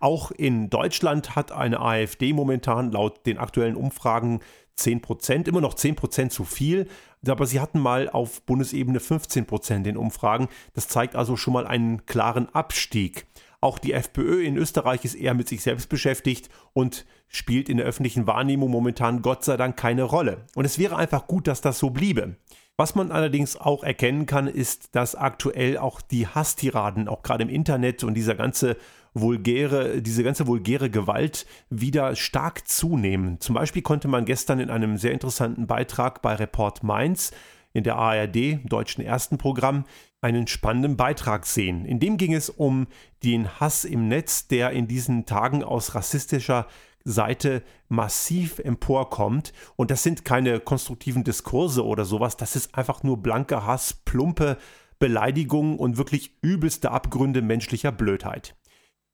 Auch 0.00 0.30
in 0.30 0.70
Deutschland 0.70 1.34
hat 1.34 1.50
eine 1.50 1.80
AfD 1.80 2.32
momentan 2.32 2.92
laut 2.92 3.26
den 3.26 3.38
aktuellen 3.38 3.74
Umfragen 3.74 4.40
10 4.76 5.02
Prozent, 5.02 5.48
immer 5.48 5.60
noch 5.60 5.74
10 5.74 5.96
Prozent 5.96 6.32
zu 6.32 6.44
viel, 6.44 6.86
aber 7.26 7.46
sie 7.46 7.60
hatten 7.60 7.80
mal 7.80 8.08
auf 8.08 8.42
Bundesebene 8.42 9.00
15 9.00 9.46
Prozent 9.46 9.86
in 9.86 9.96
Umfragen. 9.96 10.48
Das 10.74 10.88
zeigt 10.88 11.16
also 11.16 11.36
schon 11.36 11.54
mal 11.54 11.66
einen 11.66 12.06
klaren 12.06 12.48
Abstieg. 12.54 13.26
Auch 13.60 13.78
die 13.78 13.92
FPÖ 13.92 14.44
in 14.44 14.56
Österreich 14.56 15.04
ist 15.04 15.14
eher 15.14 15.34
mit 15.34 15.48
sich 15.48 15.62
selbst 15.62 15.88
beschäftigt 15.88 16.48
und 16.74 17.06
spielt 17.26 17.68
in 17.68 17.78
der 17.78 17.86
öffentlichen 17.86 18.26
Wahrnehmung 18.26 18.70
momentan 18.70 19.22
Gott 19.22 19.44
sei 19.44 19.56
Dank 19.56 19.76
keine 19.76 20.04
Rolle. 20.04 20.46
Und 20.54 20.64
es 20.64 20.78
wäre 20.78 20.96
einfach 20.96 21.26
gut, 21.26 21.48
dass 21.48 21.60
das 21.60 21.78
so 21.78 21.90
bliebe. 21.90 22.36
Was 22.76 22.94
man 22.94 23.10
allerdings 23.10 23.56
auch 23.56 23.82
erkennen 23.82 24.26
kann, 24.26 24.46
ist, 24.46 24.94
dass 24.94 25.16
aktuell 25.16 25.78
auch 25.78 26.00
die 26.00 26.28
Hasstiraden, 26.28 27.08
auch 27.08 27.24
gerade 27.24 27.42
im 27.42 27.48
Internet 27.48 28.04
und 28.04 28.14
dieser 28.14 28.36
ganze 28.36 28.76
vulgäre, 29.20 30.02
diese 30.02 30.22
ganze 30.22 30.46
vulgäre 30.46 30.90
Gewalt 30.90 31.46
wieder 31.70 32.16
stark 32.16 32.68
zunehmen. 32.68 33.40
Zum 33.40 33.54
Beispiel 33.54 33.82
konnte 33.82 34.08
man 34.08 34.24
gestern 34.24 34.60
in 34.60 34.70
einem 34.70 34.96
sehr 34.96 35.12
interessanten 35.12 35.66
Beitrag 35.66 36.22
bei 36.22 36.34
Report 36.34 36.82
Mainz 36.82 37.32
in 37.72 37.84
der 37.84 37.96
ARD, 37.96 38.60
deutschen 38.64 39.04
ersten 39.04 39.38
Programm, 39.38 39.84
einen 40.20 40.46
spannenden 40.46 40.96
Beitrag 40.96 41.46
sehen. 41.46 41.84
In 41.84 42.00
dem 42.00 42.16
ging 42.16 42.34
es 42.34 42.50
um 42.50 42.86
den 43.22 43.60
Hass 43.60 43.84
im 43.84 44.08
Netz, 44.08 44.48
der 44.48 44.70
in 44.70 44.88
diesen 44.88 45.26
Tagen 45.26 45.62
aus 45.62 45.94
rassistischer 45.94 46.66
Seite 47.04 47.62
massiv 47.88 48.58
emporkommt. 48.58 49.52
Und 49.76 49.90
das 49.90 50.02
sind 50.02 50.24
keine 50.24 50.60
konstruktiven 50.60 51.24
Diskurse 51.24 51.84
oder 51.84 52.04
sowas, 52.04 52.36
das 52.36 52.56
ist 52.56 52.74
einfach 52.74 53.02
nur 53.02 53.18
blanker 53.22 53.64
Hass, 53.64 53.92
plumpe 53.92 54.58
Beleidigungen 54.98 55.78
und 55.78 55.96
wirklich 55.96 56.36
übelste 56.42 56.90
Abgründe 56.90 57.40
menschlicher 57.40 57.92
Blödheit. 57.92 58.56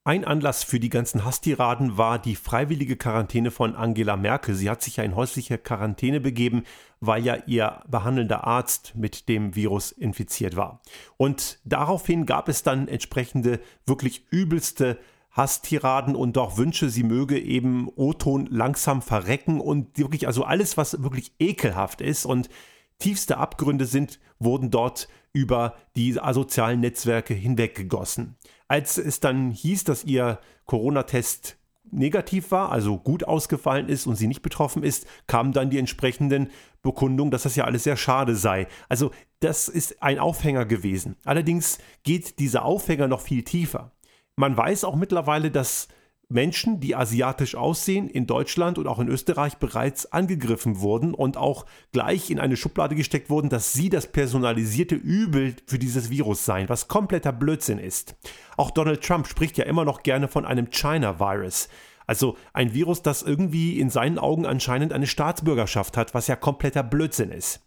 Ein 0.07 0.27
Anlass 0.27 0.65
für 0.65 0.79
die 0.79 0.91
ganzen 0.91 1.25
Hasstiraden 1.25 1.97
war 1.97 2.19
die 2.19 2.37
freiwillige 2.37 2.95
Quarantäne 2.95 3.51
von 3.51 3.75
Angela 3.75 4.19
Merkel. 4.19 4.55
Sie 4.55 4.69
hat 4.69 4.83
sich 4.83 4.99
ja 4.99 5.05
in 5.05 5.17
häusliche 5.17 5.57
Quarantäne 5.57 6.21
begeben, 6.21 6.65
weil 7.01 7.25
ja 7.25 7.39
ihr 7.47 7.81
behandelnder 7.89 8.47
Arzt 8.47 8.93
mit 8.97 9.31
dem 9.31 9.55
Virus 9.55 9.93
infiziert 9.93 10.57
war. 10.57 10.83
Und 11.17 11.59
daraufhin 11.65 12.27
gab 12.27 12.51
es 12.51 12.63
dann 12.63 12.87
entsprechende 12.87 13.61
wirklich 13.87 14.27
übelste 14.31 14.99
Hasstiraden 15.31 16.15
und 16.15 16.37
auch 16.37 16.59
Wünsche, 16.59 16.91
sie 16.91 17.03
möge 17.03 17.41
eben 17.41 17.89
O-Ton 17.97 18.45
langsam 18.51 19.01
verrecken 19.01 19.59
und 19.59 19.97
wirklich, 19.97 20.27
also 20.27 20.45
alles, 20.45 20.77
was 20.77 21.03
wirklich 21.03 21.33
ekelhaft 21.39 22.03
ist 22.03 22.27
und 22.27 22.51
tiefste 22.99 23.39
Abgründe 23.39 23.87
sind, 23.87 24.21
wurden 24.39 24.71
dort 24.71 25.09
über 25.33 25.77
die 25.97 26.21
asozialen 26.21 26.81
Netzwerke 26.81 27.33
hinweggegossen. 27.33 28.37
Als 28.75 28.99
es 28.99 29.21
dann 29.21 29.53
hieß, 29.53 29.85
dass 29.85 30.03
ihr 30.03 30.41
Corona-Test 30.65 31.59
negativ 31.93 32.51
war, 32.51 32.73
also 32.73 32.99
gut 32.99 33.23
ausgefallen 33.23 33.89
ist 33.89 34.09
und 34.09 34.17
sie 34.17 34.27
nicht 34.27 34.43
betroffen 34.43 34.83
ist, 34.83 35.07
kamen 35.29 35.53
dann 35.53 35.71
die 35.71 35.79
entsprechenden 35.79 36.51
Bekundungen, 36.83 37.31
dass 37.31 37.45
das 37.45 37.55
ja 37.55 37.67
alles 37.67 37.85
sehr 37.85 37.97
schade 37.97 38.35
sei. 38.35 38.67
Also 38.89 39.13
das 39.39 39.69
ist 39.69 40.03
ein 40.03 40.19
Aufhänger 40.19 40.65
gewesen. 40.65 41.15
Allerdings 41.25 41.79
geht 42.03 42.41
dieser 42.41 42.65
Aufhänger 42.65 43.07
noch 43.07 43.21
viel 43.21 43.45
tiefer. 43.45 43.93
Man 44.35 44.57
weiß 44.57 44.83
auch 44.83 44.97
mittlerweile, 44.97 45.53
dass 45.53 45.87
Menschen, 46.29 46.81
die 46.81 46.97
asiatisch 46.97 47.55
aussehen, 47.55 48.09
in 48.09 48.27
Deutschland 48.27 48.79
und 48.79 48.87
auch 48.87 48.99
in 48.99 49.09
Österreich 49.09 49.59
bereits 49.59 50.13
angegriffen 50.13 50.81
wurden 50.81 51.15
und 51.15 51.37
auch 51.37 51.67
gleich 51.93 52.31
in 52.31 52.41
eine 52.41 52.57
Schublade 52.57 52.95
gesteckt 52.95 53.31
wurden, 53.31 53.51
dass 53.51 53.73
sie 53.73 53.91
das 53.91 54.07
personalisierte 54.07 54.95
Übel 54.95 55.55
für 55.67 55.79
dieses 55.79 56.11
Virus 56.11 56.45
seien, 56.45 56.69
was 56.69 56.89
kompletter 56.89 57.33
Blödsinn 57.33 57.79
ist. 57.79 58.17
Auch 58.57 58.71
Donald 58.71 59.03
Trump 59.03 59.27
spricht 59.27 59.59
ja 59.59 59.65
immer 59.65 59.85
noch 59.85 60.03
gerne 60.03 60.29
von 60.29 60.45
einem 60.45 60.71
China-Virus. 60.71 61.69
Also 62.07 62.37
ein 62.53 62.75
Virus, 62.75 63.03
das 63.03 63.23
irgendwie 63.23 63.81
in 63.81 63.91
seinen 63.91 64.19
Augen 64.19 64.47
anscheinend 64.47 64.93
eine 64.93 65.07
Staatsbürgerschaft 65.07 65.97
hat, 65.97 66.15
was 66.15 66.27
ja 66.27 66.37
kompletter 66.37 66.83
Blödsinn 66.83 67.31
ist. 67.31 67.61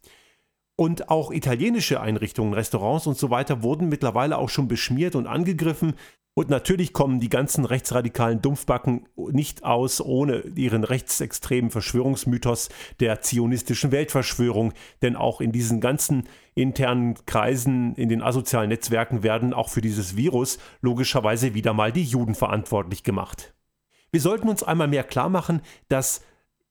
Und 0.75 1.09
auch 1.09 1.31
italienische 1.31 2.01
Einrichtungen, 2.01 2.53
Restaurants 2.53 3.07
und 3.07 3.17
so 3.17 3.31
weiter 3.31 3.63
wurden 3.63 3.89
mittlerweile 3.89 4.37
auch 4.37 4.49
schon 4.49 4.67
beschmiert 4.67 5.15
und 5.15 5.25
angegriffen. 5.25 5.95
Und 6.37 6.51
natürlich 6.51 6.93
kommen 6.93 7.19
die 7.19 7.29
ganzen 7.29 7.65
rechtsradikalen 7.65 8.43
Dumpfbacken 8.43 9.07
nicht 9.15 9.63
aus 9.63 9.99
ohne 9.99 10.43
ihren 10.53 10.83
rechtsextremen 10.83 11.71
Verschwörungsmythos 11.71 12.69
der 12.99 13.21
zionistischen 13.21 13.91
Weltverschwörung. 13.91 14.73
Denn 15.01 15.15
auch 15.15 15.41
in 15.41 15.51
diesen 15.51 15.81
ganzen 15.81 16.29
internen 16.53 17.15
Kreisen, 17.25 17.95
in 17.95 18.07
den 18.07 18.21
asozialen 18.21 18.69
Netzwerken 18.69 19.23
werden 19.23 19.51
auch 19.51 19.69
für 19.69 19.81
dieses 19.81 20.15
Virus 20.15 20.59
logischerweise 20.81 21.55
wieder 21.55 21.73
mal 21.73 21.91
die 21.91 22.03
Juden 22.03 22.35
verantwortlich 22.35 23.01
gemacht. 23.01 23.55
Wir 24.11 24.21
sollten 24.21 24.47
uns 24.47 24.61
einmal 24.61 24.87
mehr 24.87 25.05
klar 25.05 25.29
machen, 25.29 25.63
dass 25.89 26.21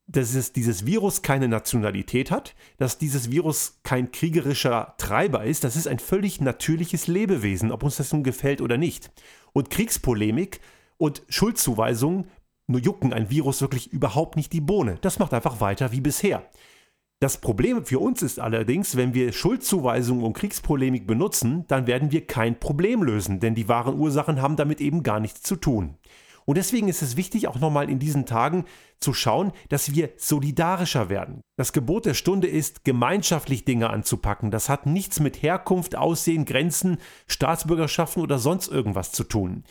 dass 0.06 0.34
es, 0.34 0.52
dieses 0.52 0.86
Virus 0.86 1.22
keine 1.22 1.48
Nationalität 1.48 2.30
hat, 2.30 2.54
dass 2.78 2.98
dieses 2.98 3.30
Virus 3.30 3.80
kein 3.82 4.12
kriegerischer 4.12 4.94
Treiber 4.98 5.44
ist, 5.44 5.64
das 5.64 5.76
ist 5.76 5.88
ein 5.88 5.98
völlig 5.98 6.40
natürliches 6.40 7.08
Lebewesen, 7.08 7.72
ob 7.72 7.82
uns 7.82 7.96
das 7.96 8.12
nun 8.12 8.22
gefällt 8.22 8.60
oder 8.60 8.76
nicht. 8.76 9.10
Und 9.52 9.70
Kriegspolemik 9.70 10.60
und 10.96 11.22
Schuldzuweisungen 11.28 12.28
nur 12.68 12.80
jucken 12.80 13.12
ein 13.12 13.30
Virus 13.30 13.60
wirklich 13.60 13.92
überhaupt 13.92 14.36
nicht 14.36 14.52
die 14.52 14.60
Bohne. 14.60 14.98
Das 15.00 15.18
macht 15.18 15.32
einfach 15.32 15.60
weiter 15.60 15.92
wie 15.92 16.00
bisher. 16.00 16.48
Das 17.20 17.38
Problem 17.40 17.84
für 17.84 17.98
uns 17.98 18.22
ist 18.22 18.38
allerdings, 18.38 18.96
wenn 18.96 19.14
wir 19.14 19.32
Schuldzuweisungen 19.32 20.24
und 20.24 20.34
Kriegspolemik 20.34 21.06
benutzen, 21.06 21.64
dann 21.68 21.86
werden 21.86 22.12
wir 22.12 22.26
kein 22.26 22.60
Problem 22.60 23.02
lösen, 23.02 23.40
denn 23.40 23.54
die 23.54 23.68
wahren 23.68 23.98
Ursachen 23.98 24.42
haben 24.42 24.56
damit 24.56 24.80
eben 24.80 25.02
gar 25.02 25.20
nichts 25.20 25.42
zu 25.42 25.56
tun. 25.56 25.96
Und 26.46 26.56
deswegen 26.56 26.88
ist 26.88 27.02
es 27.02 27.16
wichtig, 27.16 27.48
auch 27.48 27.58
nochmal 27.58 27.90
in 27.90 27.98
diesen 27.98 28.24
Tagen 28.24 28.64
zu 29.00 29.12
schauen, 29.12 29.52
dass 29.68 29.94
wir 29.94 30.10
solidarischer 30.16 31.10
werden. 31.10 31.42
Das 31.56 31.72
Gebot 31.72 32.06
der 32.06 32.14
Stunde 32.14 32.46
ist, 32.46 32.84
gemeinschaftlich 32.84 33.64
Dinge 33.64 33.90
anzupacken. 33.90 34.50
Das 34.50 34.68
hat 34.68 34.86
nichts 34.86 35.20
mit 35.20 35.42
Herkunft, 35.42 35.96
Aussehen, 35.96 36.44
Grenzen, 36.44 36.98
Staatsbürgerschaften 37.26 38.22
oder 38.22 38.38
sonst 38.38 38.68
irgendwas 38.68 39.12
zu 39.12 39.24
tun. 39.24 39.64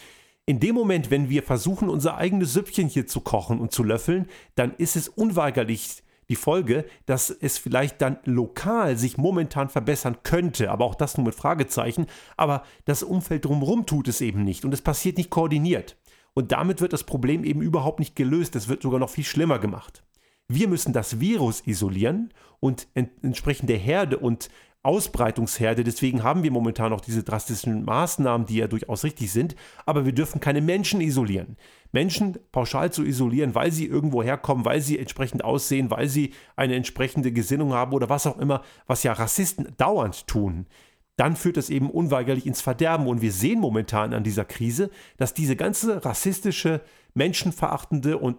In 0.46 0.60
dem 0.60 0.76
Moment, 0.76 1.10
wenn 1.10 1.30
wir 1.30 1.42
versuchen, 1.42 1.90
unser 1.90 2.18
eigenes 2.18 2.54
Süppchen 2.54 2.88
hier 2.88 3.08
zu 3.08 3.22
kochen 3.22 3.60
und 3.60 3.72
zu 3.72 3.82
löffeln, 3.82 4.28
dann 4.56 4.76
ist 4.76 4.96
es 4.96 5.08
unweigerlich 5.08 6.04
die 6.30 6.36
Folge, 6.36 6.86
dass 7.06 7.30
es 7.30 7.58
vielleicht 7.58 8.02
dann 8.02 8.18
lokal 8.26 8.98
sich 8.98 9.18
momentan 9.18 9.70
verbessern 9.70 10.18
könnte, 10.24 10.72
aber 10.72 10.86
auch 10.86 10.96
das 10.96 11.18
nur 11.18 11.26
mit 11.26 11.36
Fragezeichen, 11.36 12.08
aber 12.36 12.64
das 12.86 13.02
Umfeld 13.04 13.46
drumherum 13.46 13.86
tut 13.86 14.08
es 14.08 14.22
eben 14.22 14.44
nicht 14.44 14.66
und 14.66 14.74
es 14.74 14.82
passiert 14.82 15.18
nicht 15.18 15.30
koordiniert. 15.30 15.96
Und 16.36 16.52
damit 16.52 16.82
wird 16.82 16.94
das 16.94 17.06
Problem 17.06 17.44
eben 17.44 17.62
überhaupt 17.62 18.00
nicht 18.00 18.16
gelöst, 18.16 18.56
es 18.56 18.68
wird 18.68 18.84
sogar 18.84 19.00
noch 19.00 19.10
viel 19.10 19.24
schlimmer 19.24 19.58
gemacht. 19.58 20.04
Wir 20.48 20.68
müssen 20.68 20.94
das 20.94 21.20
Virus 21.20 21.66
isolieren 21.66 22.32
und 22.60 22.88
entsprechend 22.94 23.70
der 23.70 23.78
Herde 23.78 24.20
und 24.20 24.50
Ausbreitungsherde. 24.84 25.84
Deswegen 25.84 26.22
haben 26.22 26.44
wir 26.44 26.52
momentan 26.52 26.94
auch 26.94 27.02
diese 27.02 27.24
drastischen 27.24 27.86
Maßnahmen, 27.86 28.46
die 28.46 28.58
ja 28.58 28.68
durchaus 28.68 29.04
richtig 29.04 29.32
sind. 29.32 29.56
Aber 29.88 30.06
wir 30.06 30.12
dürfen 30.12 30.40
keine 30.40 30.62
Menschen 30.62 31.02
isolieren. 31.02 31.58
Menschen 31.92 32.38
pauschal 32.52 32.92
zu 32.92 33.04
isolieren, 33.04 33.56
weil 33.56 33.72
sie 33.72 33.88
irgendwo 33.88 34.22
herkommen, 34.22 34.66
weil 34.66 34.82
sie 34.82 35.00
entsprechend 35.00 35.44
aussehen, 35.44 35.90
weil 35.90 36.08
sie 36.08 36.34
eine 36.56 36.76
entsprechende 36.76 37.32
Gesinnung 37.32 37.74
haben 37.74 37.94
oder 37.94 38.10
was 38.10 38.28
auch 38.28 38.38
immer, 38.38 38.62
was 38.86 39.02
ja 39.02 39.14
Rassisten 39.14 39.74
dauernd 39.78 40.28
tun 40.28 40.68
dann 41.18 41.36
führt 41.36 41.58
es 41.58 41.70
eben 41.70 41.90
unweigerlich 41.90 42.46
ins 42.46 42.62
Verderben. 42.62 43.08
Und 43.08 43.22
wir 43.22 43.32
sehen 43.32 43.60
momentan 43.60 44.14
an 44.14 44.24
dieser 44.24 44.46
Krise, 44.46 44.90
dass 45.18 45.34
diese 45.34 45.56
ganze 45.56 46.04
rassistische, 46.04 46.82
menschenverachtende 47.14 48.18
und 48.18 48.38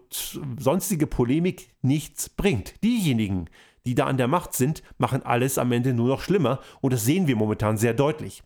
sonstige 0.58 1.06
Polemik 1.06 1.70
nichts 1.82 2.28
bringt. 2.28 2.74
Diejenigen, 2.84 3.46
die 3.86 3.94
da 3.94 4.06
an 4.06 4.18
der 4.18 4.28
Macht 4.28 4.52
sind, 4.52 4.82
machen 4.98 5.22
alles 5.22 5.58
am 5.58 5.72
Ende 5.72 5.94
nur 5.94 6.08
noch 6.08 6.20
schlimmer 6.20 6.60
und 6.80 6.92
das 6.92 7.04
sehen 7.04 7.26
wir 7.26 7.36
momentan 7.36 7.78
sehr 7.78 7.94
deutlich. 7.94 8.42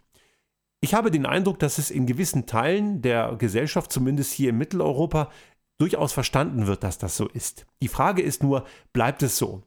Ich 0.83 0.95
habe 0.95 1.11
den 1.11 1.27
Eindruck, 1.27 1.59
dass 1.59 1.79
es 1.79 1.91
in 1.91 2.07
gewissen 2.07 2.47
Teilen 2.47 3.03
der 3.03 3.37
Gesellschaft, 3.37 3.93
zumindest 3.93 4.33
hier 4.33 4.51
in 4.51 4.59
Mitteleuropa, 4.59 5.31
durchaus 5.79 6.13
verstanden 6.13 6.67
wird, 6.67 6.85
dass 6.85 6.99
das 6.99 7.17
so 7.17 7.29
ist. 7.29 7.67
Die 7.83 7.89
Frage 7.89 8.23
ist 8.23 8.43
nur, 8.43 8.67
bleibt 8.93 9.23
es 9.23 9.37
so? 9.39 9.63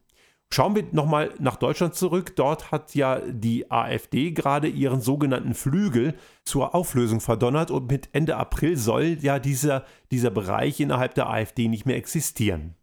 Schauen 0.54 0.76
wir 0.76 0.86
nochmal 0.92 1.34
nach 1.40 1.56
Deutschland 1.56 1.96
zurück. 1.96 2.36
Dort 2.36 2.72
hat 2.72 2.94
ja 2.94 3.20
die 3.26 3.72
AfD 3.72 4.34
gerade 4.34 4.68
ihren 4.68 5.02
sogenannten 5.02 5.56
Flügel 5.56 6.14
zur 6.46 6.76
Auflösung 6.76 7.22
verdonnert 7.22 7.72
und 7.72 7.90
mit 7.90 8.10
Ende 8.12 8.38
April 8.38 8.78
soll 8.78 9.18
ja 9.20 9.40
dieser, 9.40 9.84
dieser 10.12 10.30
Bereich 10.30 10.80
innerhalb 10.80 11.16
der 11.16 11.28
AfD 11.28 11.68
nicht 11.68 11.88
mehr 11.88 11.96
existieren. 11.96 12.76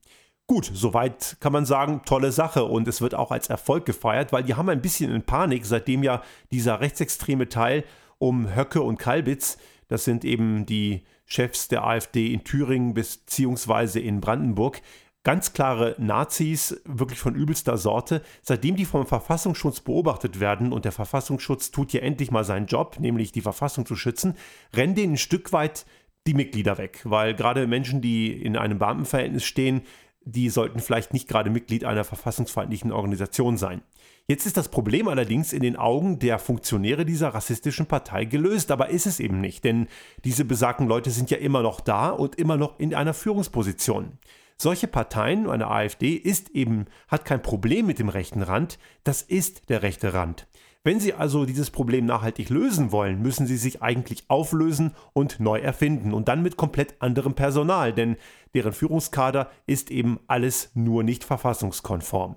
Gut, 0.48 0.68
soweit 0.74 1.36
kann 1.38 1.52
man 1.52 1.64
sagen, 1.64 2.02
tolle 2.04 2.32
Sache 2.32 2.64
und 2.64 2.88
es 2.88 3.00
wird 3.00 3.14
auch 3.14 3.30
als 3.30 3.48
Erfolg 3.48 3.86
gefeiert, 3.86 4.32
weil 4.32 4.42
die 4.42 4.56
haben 4.56 4.68
ein 4.68 4.82
bisschen 4.82 5.14
in 5.14 5.22
Panik, 5.22 5.64
seitdem 5.64 6.02
ja 6.02 6.24
dieser 6.50 6.80
rechtsextreme 6.80 7.48
Teil 7.48 7.84
um 8.18 8.52
Höcke 8.52 8.82
und 8.82 8.98
Kalbitz, 8.98 9.58
das 9.86 10.02
sind 10.02 10.24
eben 10.24 10.66
die 10.66 11.04
Chefs 11.24 11.68
der 11.68 11.86
AfD 11.86 12.32
in 12.32 12.42
Thüringen 12.42 12.94
bzw. 12.94 14.00
in 14.00 14.20
Brandenburg, 14.20 14.82
ganz 15.30 15.52
klare 15.52 15.94
Nazis, 15.96 16.80
wirklich 16.84 17.20
von 17.20 17.36
übelster 17.36 17.78
Sorte. 17.78 18.20
Seitdem 18.42 18.74
die 18.74 18.84
vom 18.84 19.06
Verfassungsschutz 19.06 19.78
beobachtet 19.78 20.40
werden 20.40 20.72
und 20.72 20.84
der 20.84 20.90
Verfassungsschutz 20.90 21.70
tut 21.70 21.92
ja 21.92 22.00
endlich 22.00 22.32
mal 22.32 22.42
seinen 22.42 22.66
Job, 22.66 22.96
nämlich 22.98 23.30
die 23.30 23.40
Verfassung 23.40 23.86
zu 23.86 23.94
schützen, 23.94 24.34
rennen 24.74 24.96
denen 24.96 25.12
ein 25.12 25.18
Stück 25.18 25.52
weit 25.52 25.86
die 26.26 26.34
Mitglieder 26.34 26.78
weg, 26.78 27.02
weil 27.04 27.36
gerade 27.36 27.68
Menschen, 27.68 28.00
die 28.00 28.32
in 28.32 28.56
einem 28.56 28.80
Beamtenverhältnis 28.80 29.44
stehen, 29.44 29.82
die 30.22 30.48
sollten 30.48 30.80
vielleicht 30.80 31.12
nicht 31.12 31.28
gerade 31.28 31.48
Mitglied 31.48 31.84
einer 31.84 32.02
verfassungsfeindlichen 32.02 32.90
Organisation 32.90 33.56
sein. 33.56 33.82
Jetzt 34.26 34.46
ist 34.46 34.56
das 34.56 34.68
Problem 34.68 35.06
allerdings 35.06 35.52
in 35.52 35.62
den 35.62 35.76
Augen 35.76 36.18
der 36.18 36.40
Funktionäre 36.40 37.04
dieser 37.04 37.28
rassistischen 37.28 37.86
Partei 37.86 38.24
gelöst, 38.24 38.72
aber 38.72 38.88
ist 38.88 39.06
es 39.06 39.20
eben 39.20 39.40
nicht, 39.40 39.62
denn 39.62 39.86
diese 40.24 40.44
besagten 40.44 40.88
Leute 40.88 41.10
sind 41.10 41.30
ja 41.30 41.38
immer 41.38 41.62
noch 41.62 41.80
da 41.80 42.10
und 42.10 42.34
immer 42.34 42.56
noch 42.56 42.80
in 42.80 42.96
einer 42.96 43.14
Führungsposition. 43.14 44.18
Solche 44.62 44.88
Parteien, 44.88 45.48
eine 45.48 45.68
AfD, 45.68 46.12
ist 46.16 46.50
eben, 46.50 46.84
hat 47.08 47.24
kein 47.24 47.40
Problem 47.40 47.86
mit 47.86 47.98
dem 47.98 48.10
rechten 48.10 48.42
Rand, 48.42 48.78
das 49.04 49.22
ist 49.22 49.70
der 49.70 49.82
rechte 49.82 50.12
Rand. 50.12 50.48
Wenn 50.84 51.00
Sie 51.00 51.14
also 51.14 51.46
dieses 51.46 51.70
Problem 51.70 52.04
nachhaltig 52.04 52.50
lösen 52.50 52.92
wollen, 52.92 53.22
müssen 53.22 53.46
Sie 53.46 53.56
sich 53.56 53.80
eigentlich 53.80 54.24
auflösen 54.28 54.94
und 55.14 55.40
neu 55.40 55.60
erfinden 55.60 56.12
und 56.12 56.28
dann 56.28 56.42
mit 56.42 56.58
komplett 56.58 57.00
anderem 57.00 57.32
Personal, 57.32 57.94
denn 57.94 58.18
deren 58.52 58.74
Führungskader 58.74 59.50
ist 59.66 59.90
eben 59.90 60.20
alles 60.26 60.72
nur 60.74 61.04
nicht 61.04 61.24
verfassungskonform. 61.24 62.36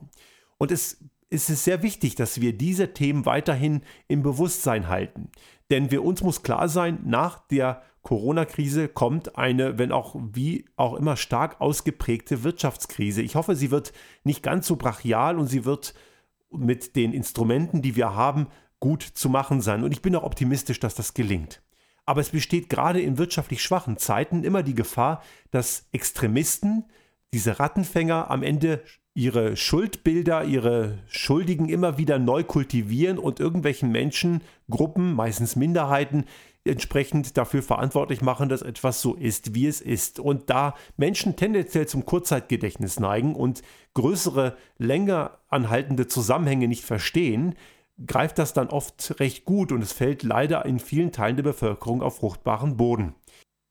Und 0.58 0.72
es 0.72 1.04
ist 1.30 1.50
es 1.50 1.66
sehr 1.66 1.84
wichtig, 1.84 2.16
dass 2.16 2.40
wir 2.40 2.58
diese 2.58 2.94
Themen 2.94 3.26
weiterhin 3.26 3.82
im 4.08 4.24
Bewusstsein 4.24 4.88
halten. 4.88 5.30
Denn 5.72 5.90
für 5.90 6.02
uns 6.02 6.24
muss 6.24 6.42
klar 6.42 6.70
sein, 6.70 7.00
nach 7.04 7.46
der 7.48 7.82
Corona-Krise 8.04 8.90
kommt 8.90 9.38
eine, 9.38 9.80
wenn 9.80 9.92
auch 9.92 10.16
wie 10.34 10.66
auch 10.76 10.94
immer 10.94 11.16
stark 11.16 11.62
ausgeprägte 11.62 12.44
Wirtschaftskrise. 12.44 13.22
Ich 13.22 13.36
hoffe, 13.36 13.56
sie 13.56 13.72
wird 13.72 13.94
nicht 14.24 14.44
ganz 14.44 14.68
so 14.68 14.76
brachial 14.76 15.40
und 15.40 15.48
sie 15.48 15.66
wird 15.66 15.94
mit 16.52 16.96
den 16.96 17.14
Instrumenten, 17.14 17.82
die 17.82 17.96
wir 17.96 18.14
haben, 18.14 18.48
gut 18.80 19.04
zu 19.04 19.30
machen 19.30 19.62
sein. 19.62 19.84
Und 19.84 19.94
ich 19.94 20.02
bin 20.02 20.16
auch 20.16 20.24
optimistisch, 20.24 20.80
dass 20.80 20.94
das 20.96 21.14
gelingt. 21.14 21.62
Aber 22.06 22.20
es 22.20 22.30
besteht 22.30 22.70
gerade 22.70 23.02
in 23.02 23.18
wirtschaftlich 23.18 23.64
schwachen 23.64 23.98
Zeiten 23.98 24.44
immer 24.44 24.62
die 24.62 24.76
Gefahr, 24.76 25.24
dass 25.52 25.88
Extremisten, 25.94 26.84
diese 27.34 27.60
Rattenfänger 27.60 28.30
am 28.30 28.44
Ende 28.44 28.84
ihre 29.14 29.56
Schuldbilder, 29.56 30.44
ihre 30.44 31.00
Schuldigen 31.08 31.70
immer 31.70 31.98
wieder 31.98 32.20
neu 32.20 32.44
kultivieren 32.44 33.18
und 33.18 33.40
irgendwelchen 33.40 33.92
Menschen, 33.92 34.42
Gruppen, 34.70 35.14
meistens 35.14 35.56
Minderheiten, 35.56 36.26
entsprechend 36.66 37.38
dafür 37.38 37.62
verantwortlich 37.62 38.22
machen, 38.22 38.50
dass 38.50 38.62
etwas 38.62 39.02
so 39.02 39.16
ist, 39.16 39.54
wie 39.54 39.68
es 39.68 39.82
ist. 39.82 40.20
Und 40.20 40.50
da 40.50 40.76
Menschen 40.98 41.36
tendenziell 41.36 41.88
zum 41.88 42.06
Kurzzeitgedächtnis 42.06 43.00
neigen 43.00 43.36
und 43.36 43.62
größere, 43.94 44.56
länger 44.78 45.40
anhaltende 45.50 46.08
Zusammenhänge 46.08 46.68
nicht 46.68 46.84
verstehen, 46.86 47.56
greift 48.08 48.40
das 48.40 48.54
dann 48.54 48.70
oft 48.70 49.20
recht 49.20 49.46
gut 49.46 49.72
und 49.72 49.82
es 49.82 49.92
fällt 49.92 50.24
leider 50.24 50.66
in 50.66 50.80
vielen 50.80 51.12
Teilen 51.12 51.36
der 51.36 51.44
Bevölkerung 51.44 52.02
auf 52.02 52.18
fruchtbaren 52.18 52.78
Boden. 52.78 53.14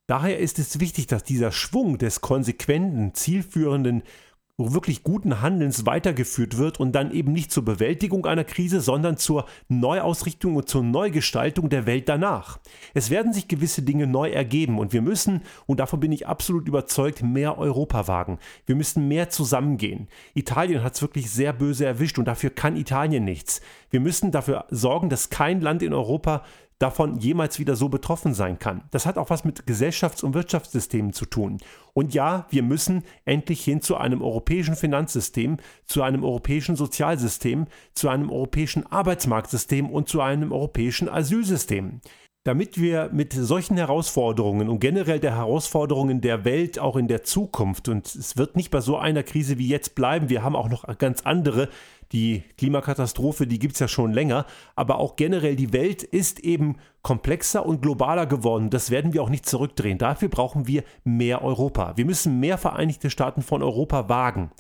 Daher 0.07 0.39
ist 0.39 0.59
es 0.59 0.79
wichtig, 0.79 1.07
dass 1.07 1.25
dieser 1.25 1.53
Schwung 1.53 1.97
des 1.97 2.21
konsequenten, 2.21 3.15
zielführenden 3.15 4.03
wirklich 4.71 5.03
guten 5.03 5.41
Handelns 5.41 5.87
weitergeführt 5.87 6.59
wird 6.59 6.79
und 6.79 6.93
dann 6.93 7.11
eben 7.11 7.33
nicht 7.33 7.51
zur 7.51 7.65
Bewältigung 7.65 8.27
einer 8.27 8.45
Krise, 8.45 8.81
sondern 8.81 9.17
zur 9.17 9.47
Neuausrichtung 9.69 10.57
und 10.57 10.69
zur 10.69 10.83
Neugestaltung 10.83 11.69
der 11.69 11.87
Welt 11.87 12.09
danach. 12.09 12.59
Es 12.95 13.11
werden 13.11 13.33
sich 13.33 13.49
gewisse 13.49 13.83
Dinge 13.83 14.07
neu 14.07 14.31
ergeben 14.31 14.79
und 14.79 14.93
wir 14.93 15.03
müssen, 15.03 15.43
und 15.67 15.81
davon 15.81 16.01
bin 16.01 16.13
ich 16.13 16.27
absolut 16.27 16.69
überzeugt, 16.69 17.23
mehr 17.23 17.59
Europa 17.59 18.07
wagen. 18.09 18.39
Wir 18.67 18.77
müssen 18.77 19.09
mehr 19.09 19.31
zusammengehen. 19.31 20.09
Italien 20.35 20.83
hat 20.83 20.95
es 20.95 21.03
wirklich 21.03 21.31
sehr 21.31 21.53
böse 21.53 21.85
erwischt 21.85 22.19
und 22.19 22.27
dafür 22.27 22.51
kann 22.51 22.77
Italien 22.77 23.25
nichts. 23.25 23.61
Wir 23.91 24.01
müssen 24.01 24.31
dafür 24.31 24.67
sorgen, 24.71 25.09
dass 25.09 25.31
kein 25.31 25.61
Land 25.61 25.83
in 25.83 25.93
Europa 25.93 26.45
davon 26.83 27.17
jemals 27.19 27.61
wieder 27.61 27.77
so 27.77 27.89
betroffen 27.89 28.35
sein 28.35 28.59
kann. 28.59 28.83
Das 28.91 29.07
hat 29.07 29.17
auch 29.17 29.31
was 29.31 29.45
mit 29.45 29.67
Gesellschafts- 29.67 30.25
und 30.25 30.35
Wirtschaftssystemen 30.35 31.13
zu 31.13 31.27
tun. 31.27 31.59
Und 31.95 32.13
ja, 32.13 32.47
wir 32.51 32.65
müssen 32.65 33.05
endlich 33.25 33.63
hin 33.63 33.81
zu 33.81 33.97
einem 33.97 34.21
europäischen 34.21 34.75
Finanzsystem, 34.75 35.59
zu 35.85 36.03
einem 36.03 36.25
europäischen 36.25 36.75
Sozialsystem, 36.75 37.67
zu 37.95 38.09
einem 38.09 38.31
europäischen 38.31 38.85
Arbeitsmarktsystem 38.91 39.89
und 39.89 40.09
zu 40.09 40.21
einem 40.21 40.51
europäischen 40.51 41.09
Asylsystem. 41.09 42.01
Damit 42.45 42.81
wir 42.81 43.09
mit 43.13 43.33
solchen 43.33 43.77
Herausforderungen 43.77 44.69
und 44.69 44.81
generell 44.81 45.21
der 45.21 45.37
Herausforderungen 45.37 46.21
der 46.21 46.45
Welt 46.45 46.77
auch 46.81 46.97
in 46.97 47.07
der 47.07 47.23
Zukunft, 47.23 47.89
und 47.89 48.07
es 48.07 48.37
wird 48.37 48.57
nicht 48.57 48.73
bei 48.73 48.81
so 48.81 48.97
einer 48.97 49.23
Krise 49.23 49.59
wie 49.59 49.69
jetzt 49.69 49.95
bleiben, 49.95 50.29
wir 50.29 50.43
haben 50.43 50.57
auch 50.57 50.69
noch 50.69 50.99
ganz 50.99 51.23
andere, 51.23 51.69
die 52.11 52.43
Klimakatastrophe, 52.59 53.47
die 53.47 53.61
gibt 53.61 53.75
es 53.75 53.79
ja 53.79 53.87
schon 53.87 54.13
länger, 54.13 54.45
aber 54.75 54.99
auch 54.99 55.15
generell 55.15 55.55
die 55.55 55.73
Welt 55.73 56.03
ist 56.03 56.41
eben 56.41 56.79
komplexer 57.03 57.65
und 57.65 57.81
globaler 57.81 58.27
geworden. 58.27 58.71
Das 58.71 58.91
werden 58.91 59.13
wir 59.15 59.23
auch 59.23 59.31
nicht 59.31 59.47
zurückdrehen. 59.47 59.99
Dafür 59.99 60.29
brauchen 60.29 60.67
wir 60.67 60.83
mehr 61.05 61.43
Europa. 61.43 61.97
Wir 61.97 62.05
müssen 62.05 62.41
mehr 62.41 62.59
Vereinigte 62.59 63.09
Staaten 63.09 63.43
von 63.43 63.63
Europa 63.63 64.09
wagen. 64.09 64.51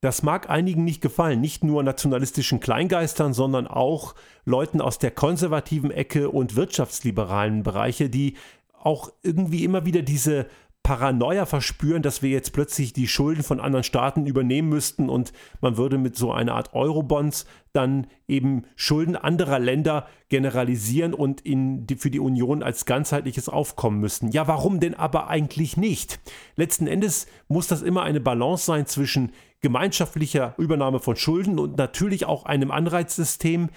Das 0.00 0.22
mag 0.22 0.48
einigen 0.48 0.84
nicht 0.84 1.02
gefallen, 1.02 1.42
nicht 1.42 1.62
nur 1.62 1.82
nationalistischen 1.82 2.58
Kleingeistern, 2.58 3.34
sondern 3.34 3.66
auch 3.66 4.14
Leuten 4.46 4.80
aus 4.80 4.98
der 4.98 5.10
konservativen 5.10 5.90
Ecke 5.90 6.30
und 6.30 6.56
wirtschaftsliberalen 6.56 7.62
Bereiche, 7.62 8.08
die 8.08 8.36
auch 8.82 9.12
irgendwie 9.22 9.62
immer 9.62 9.84
wieder 9.84 10.00
diese 10.00 10.46
Paranoia 10.82 11.46
verspüren, 11.46 12.02
dass 12.02 12.22
wir 12.22 12.30
jetzt 12.30 12.52
plötzlich 12.52 12.92
die 12.92 13.06
Schulden 13.06 13.42
von 13.42 13.60
anderen 13.60 13.84
Staaten 13.84 14.26
übernehmen 14.26 14.68
müssten 14.68 15.08
und 15.08 15.32
man 15.60 15.76
würde 15.76 15.98
mit 15.98 16.16
so 16.16 16.32
einer 16.32 16.54
Art 16.54 16.74
Eurobonds 16.74 17.46
dann 17.72 18.06
eben 18.26 18.64
Schulden 18.76 19.14
anderer 19.14 19.58
Länder 19.58 20.08
generalisieren 20.30 21.14
und 21.14 21.42
in 21.42 21.86
die, 21.86 21.96
für 21.96 22.10
die 22.10 22.18
Union 22.18 22.62
als 22.62 22.86
ganzheitliches 22.86 23.48
aufkommen 23.48 24.00
müssten. 24.00 24.30
Ja, 24.30 24.48
warum 24.48 24.80
denn 24.80 24.94
aber 24.94 25.28
eigentlich 25.28 25.76
nicht? 25.76 26.18
Letzten 26.56 26.86
Endes 26.86 27.26
muss 27.46 27.68
das 27.68 27.82
immer 27.82 28.02
eine 28.02 28.20
Balance 28.20 28.64
sein 28.64 28.86
zwischen 28.86 29.32
gemeinschaftlicher 29.60 30.54
Übernahme 30.58 31.00
von 31.00 31.16
Schulden 31.16 31.58
und 31.58 31.76
natürlich 31.76 32.24
auch 32.24 32.46
einem 32.46 32.70
Anreizsystem, 32.70 33.68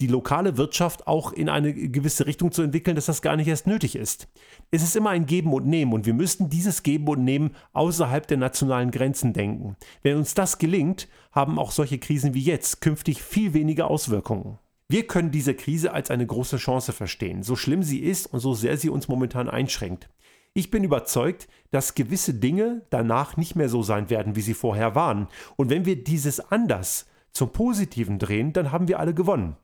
die 0.00 0.06
lokale 0.08 0.56
Wirtschaft 0.56 1.06
auch 1.06 1.32
in 1.32 1.48
eine 1.48 1.72
gewisse 1.72 2.26
Richtung 2.26 2.50
zu 2.50 2.62
entwickeln, 2.62 2.96
dass 2.96 3.06
das 3.06 3.22
gar 3.22 3.36
nicht 3.36 3.46
erst 3.46 3.66
nötig 3.66 3.94
ist. 3.94 4.28
Es 4.70 4.82
ist 4.82 4.96
immer 4.96 5.10
ein 5.10 5.26
Geben 5.26 5.52
und 5.52 5.66
Nehmen 5.66 5.92
und 5.92 6.04
wir 6.04 6.14
müssten 6.14 6.50
dieses 6.50 6.82
Geben 6.82 7.06
und 7.08 7.24
Nehmen 7.24 7.54
außerhalb 7.72 8.26
der 8.26 8.38
nationalen 8.38 8.90
Grenzen 8.90 9.32
denken. 9.32 9.76
Wenn 10.02 10.16
uns 10.16 10.34
das 10.34 10.58
gelingt, 10.58 11.08
haben 11.32 11.58
auch 11.58 11.70
solche 11.70 11.98
Krisen 11.98 12.34
wie 12.34 12.42
jetzt 12.42 12.80
künftig 12.80 13.22
viel 13.22 13.54
weniger 13.54 13.88
Auswirkungen. 13.88 14.58
Wir 14.88 15.06
können 15.06 15.30
diese 15.30 15.54
Krise 15.54 15.92
als 15.92 16.10
eine 16.10 16.26
große 16.26 16.56
Chance 16.56 16.92
verstehen, 16.92 17.42
so 17.42 17.56
schlimm 17.56 17.82
sie 17.82 18.00
ist 18.00 18.26
und 18.26 18.40
so 18.40 18.52
sehr 18.52 18.76
sie 18.76 18.90
uns 18.90 19.08
momentan 19.08 19.48
einschränkt. 19.48 20.08
Ich 20.54 20.70
bin 20.70 20.84
überzeugt, 20.84 21.48
dass 21.70 21.94
gewisse 21.94 22.34
Dinge 22.34 22.82
danach 22.90 23.36
nicht 23.36 23.56
mehr 23.56 23.68
so 23.68 23.82
sein 23.82 24.10
werden, 24.10 24.36
wie 24.36 24.40
sie 24.40 24.54
vorher 24.54 24.94
waren. 24.94 25.26
Und 25.56 25.68
wenn 25.68 25.84
wir 25.84 26.02
dieses 26.04 26.38
anders 26.38 27.06
zum 27.32 27.50
Positiven 27.50 28.20
drehen, 28.20 28.52
dann 28.52 28.70
haben 28.70 28.86
wir 28.86 29.00
alle 29.00 29.14
gewonnen. 29.14 29.56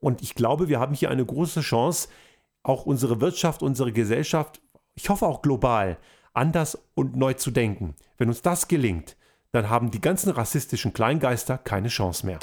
Und 0.00 0.22
ich 0.22 0.34
glaube, 0.34 0.68
wir 0.68 0.80
haben 0.80 0.94
hier 0.94 1.10
eine 1.10 1.24
große 1.24 1.60
Chance, 1.60 2.08
auch 2.62 2.86
unsere 2.86 3.20
Wirtschaft, 3.20 3.62
unsere 3.62 3.92
Gesellschaft, 3.92 4.60
ich 4.94 5.08
hoffe 5.08 5.26
auch 5.26 5.42
global, 5.42 5.98
anders 6.32 6.78
und 6.94 7.16
neu 7.16 7.34
zu 7.34 7.50
denken. 7.50 7.94
Wenn 8.16 8.28
uns 8.28 8.42
das 8.42 8.68
gelingt, 8.68 9.16
dann 9.52 9.70
haben 9.70 9.90
die 9.90 10.00
ganzen 10.00 10.30
rassistischen 10.30 10.92
Kleingeister 10.92 11.58
keine 11.58 11.88
Chance 11.88 12.26
mehr. 12.26 12.38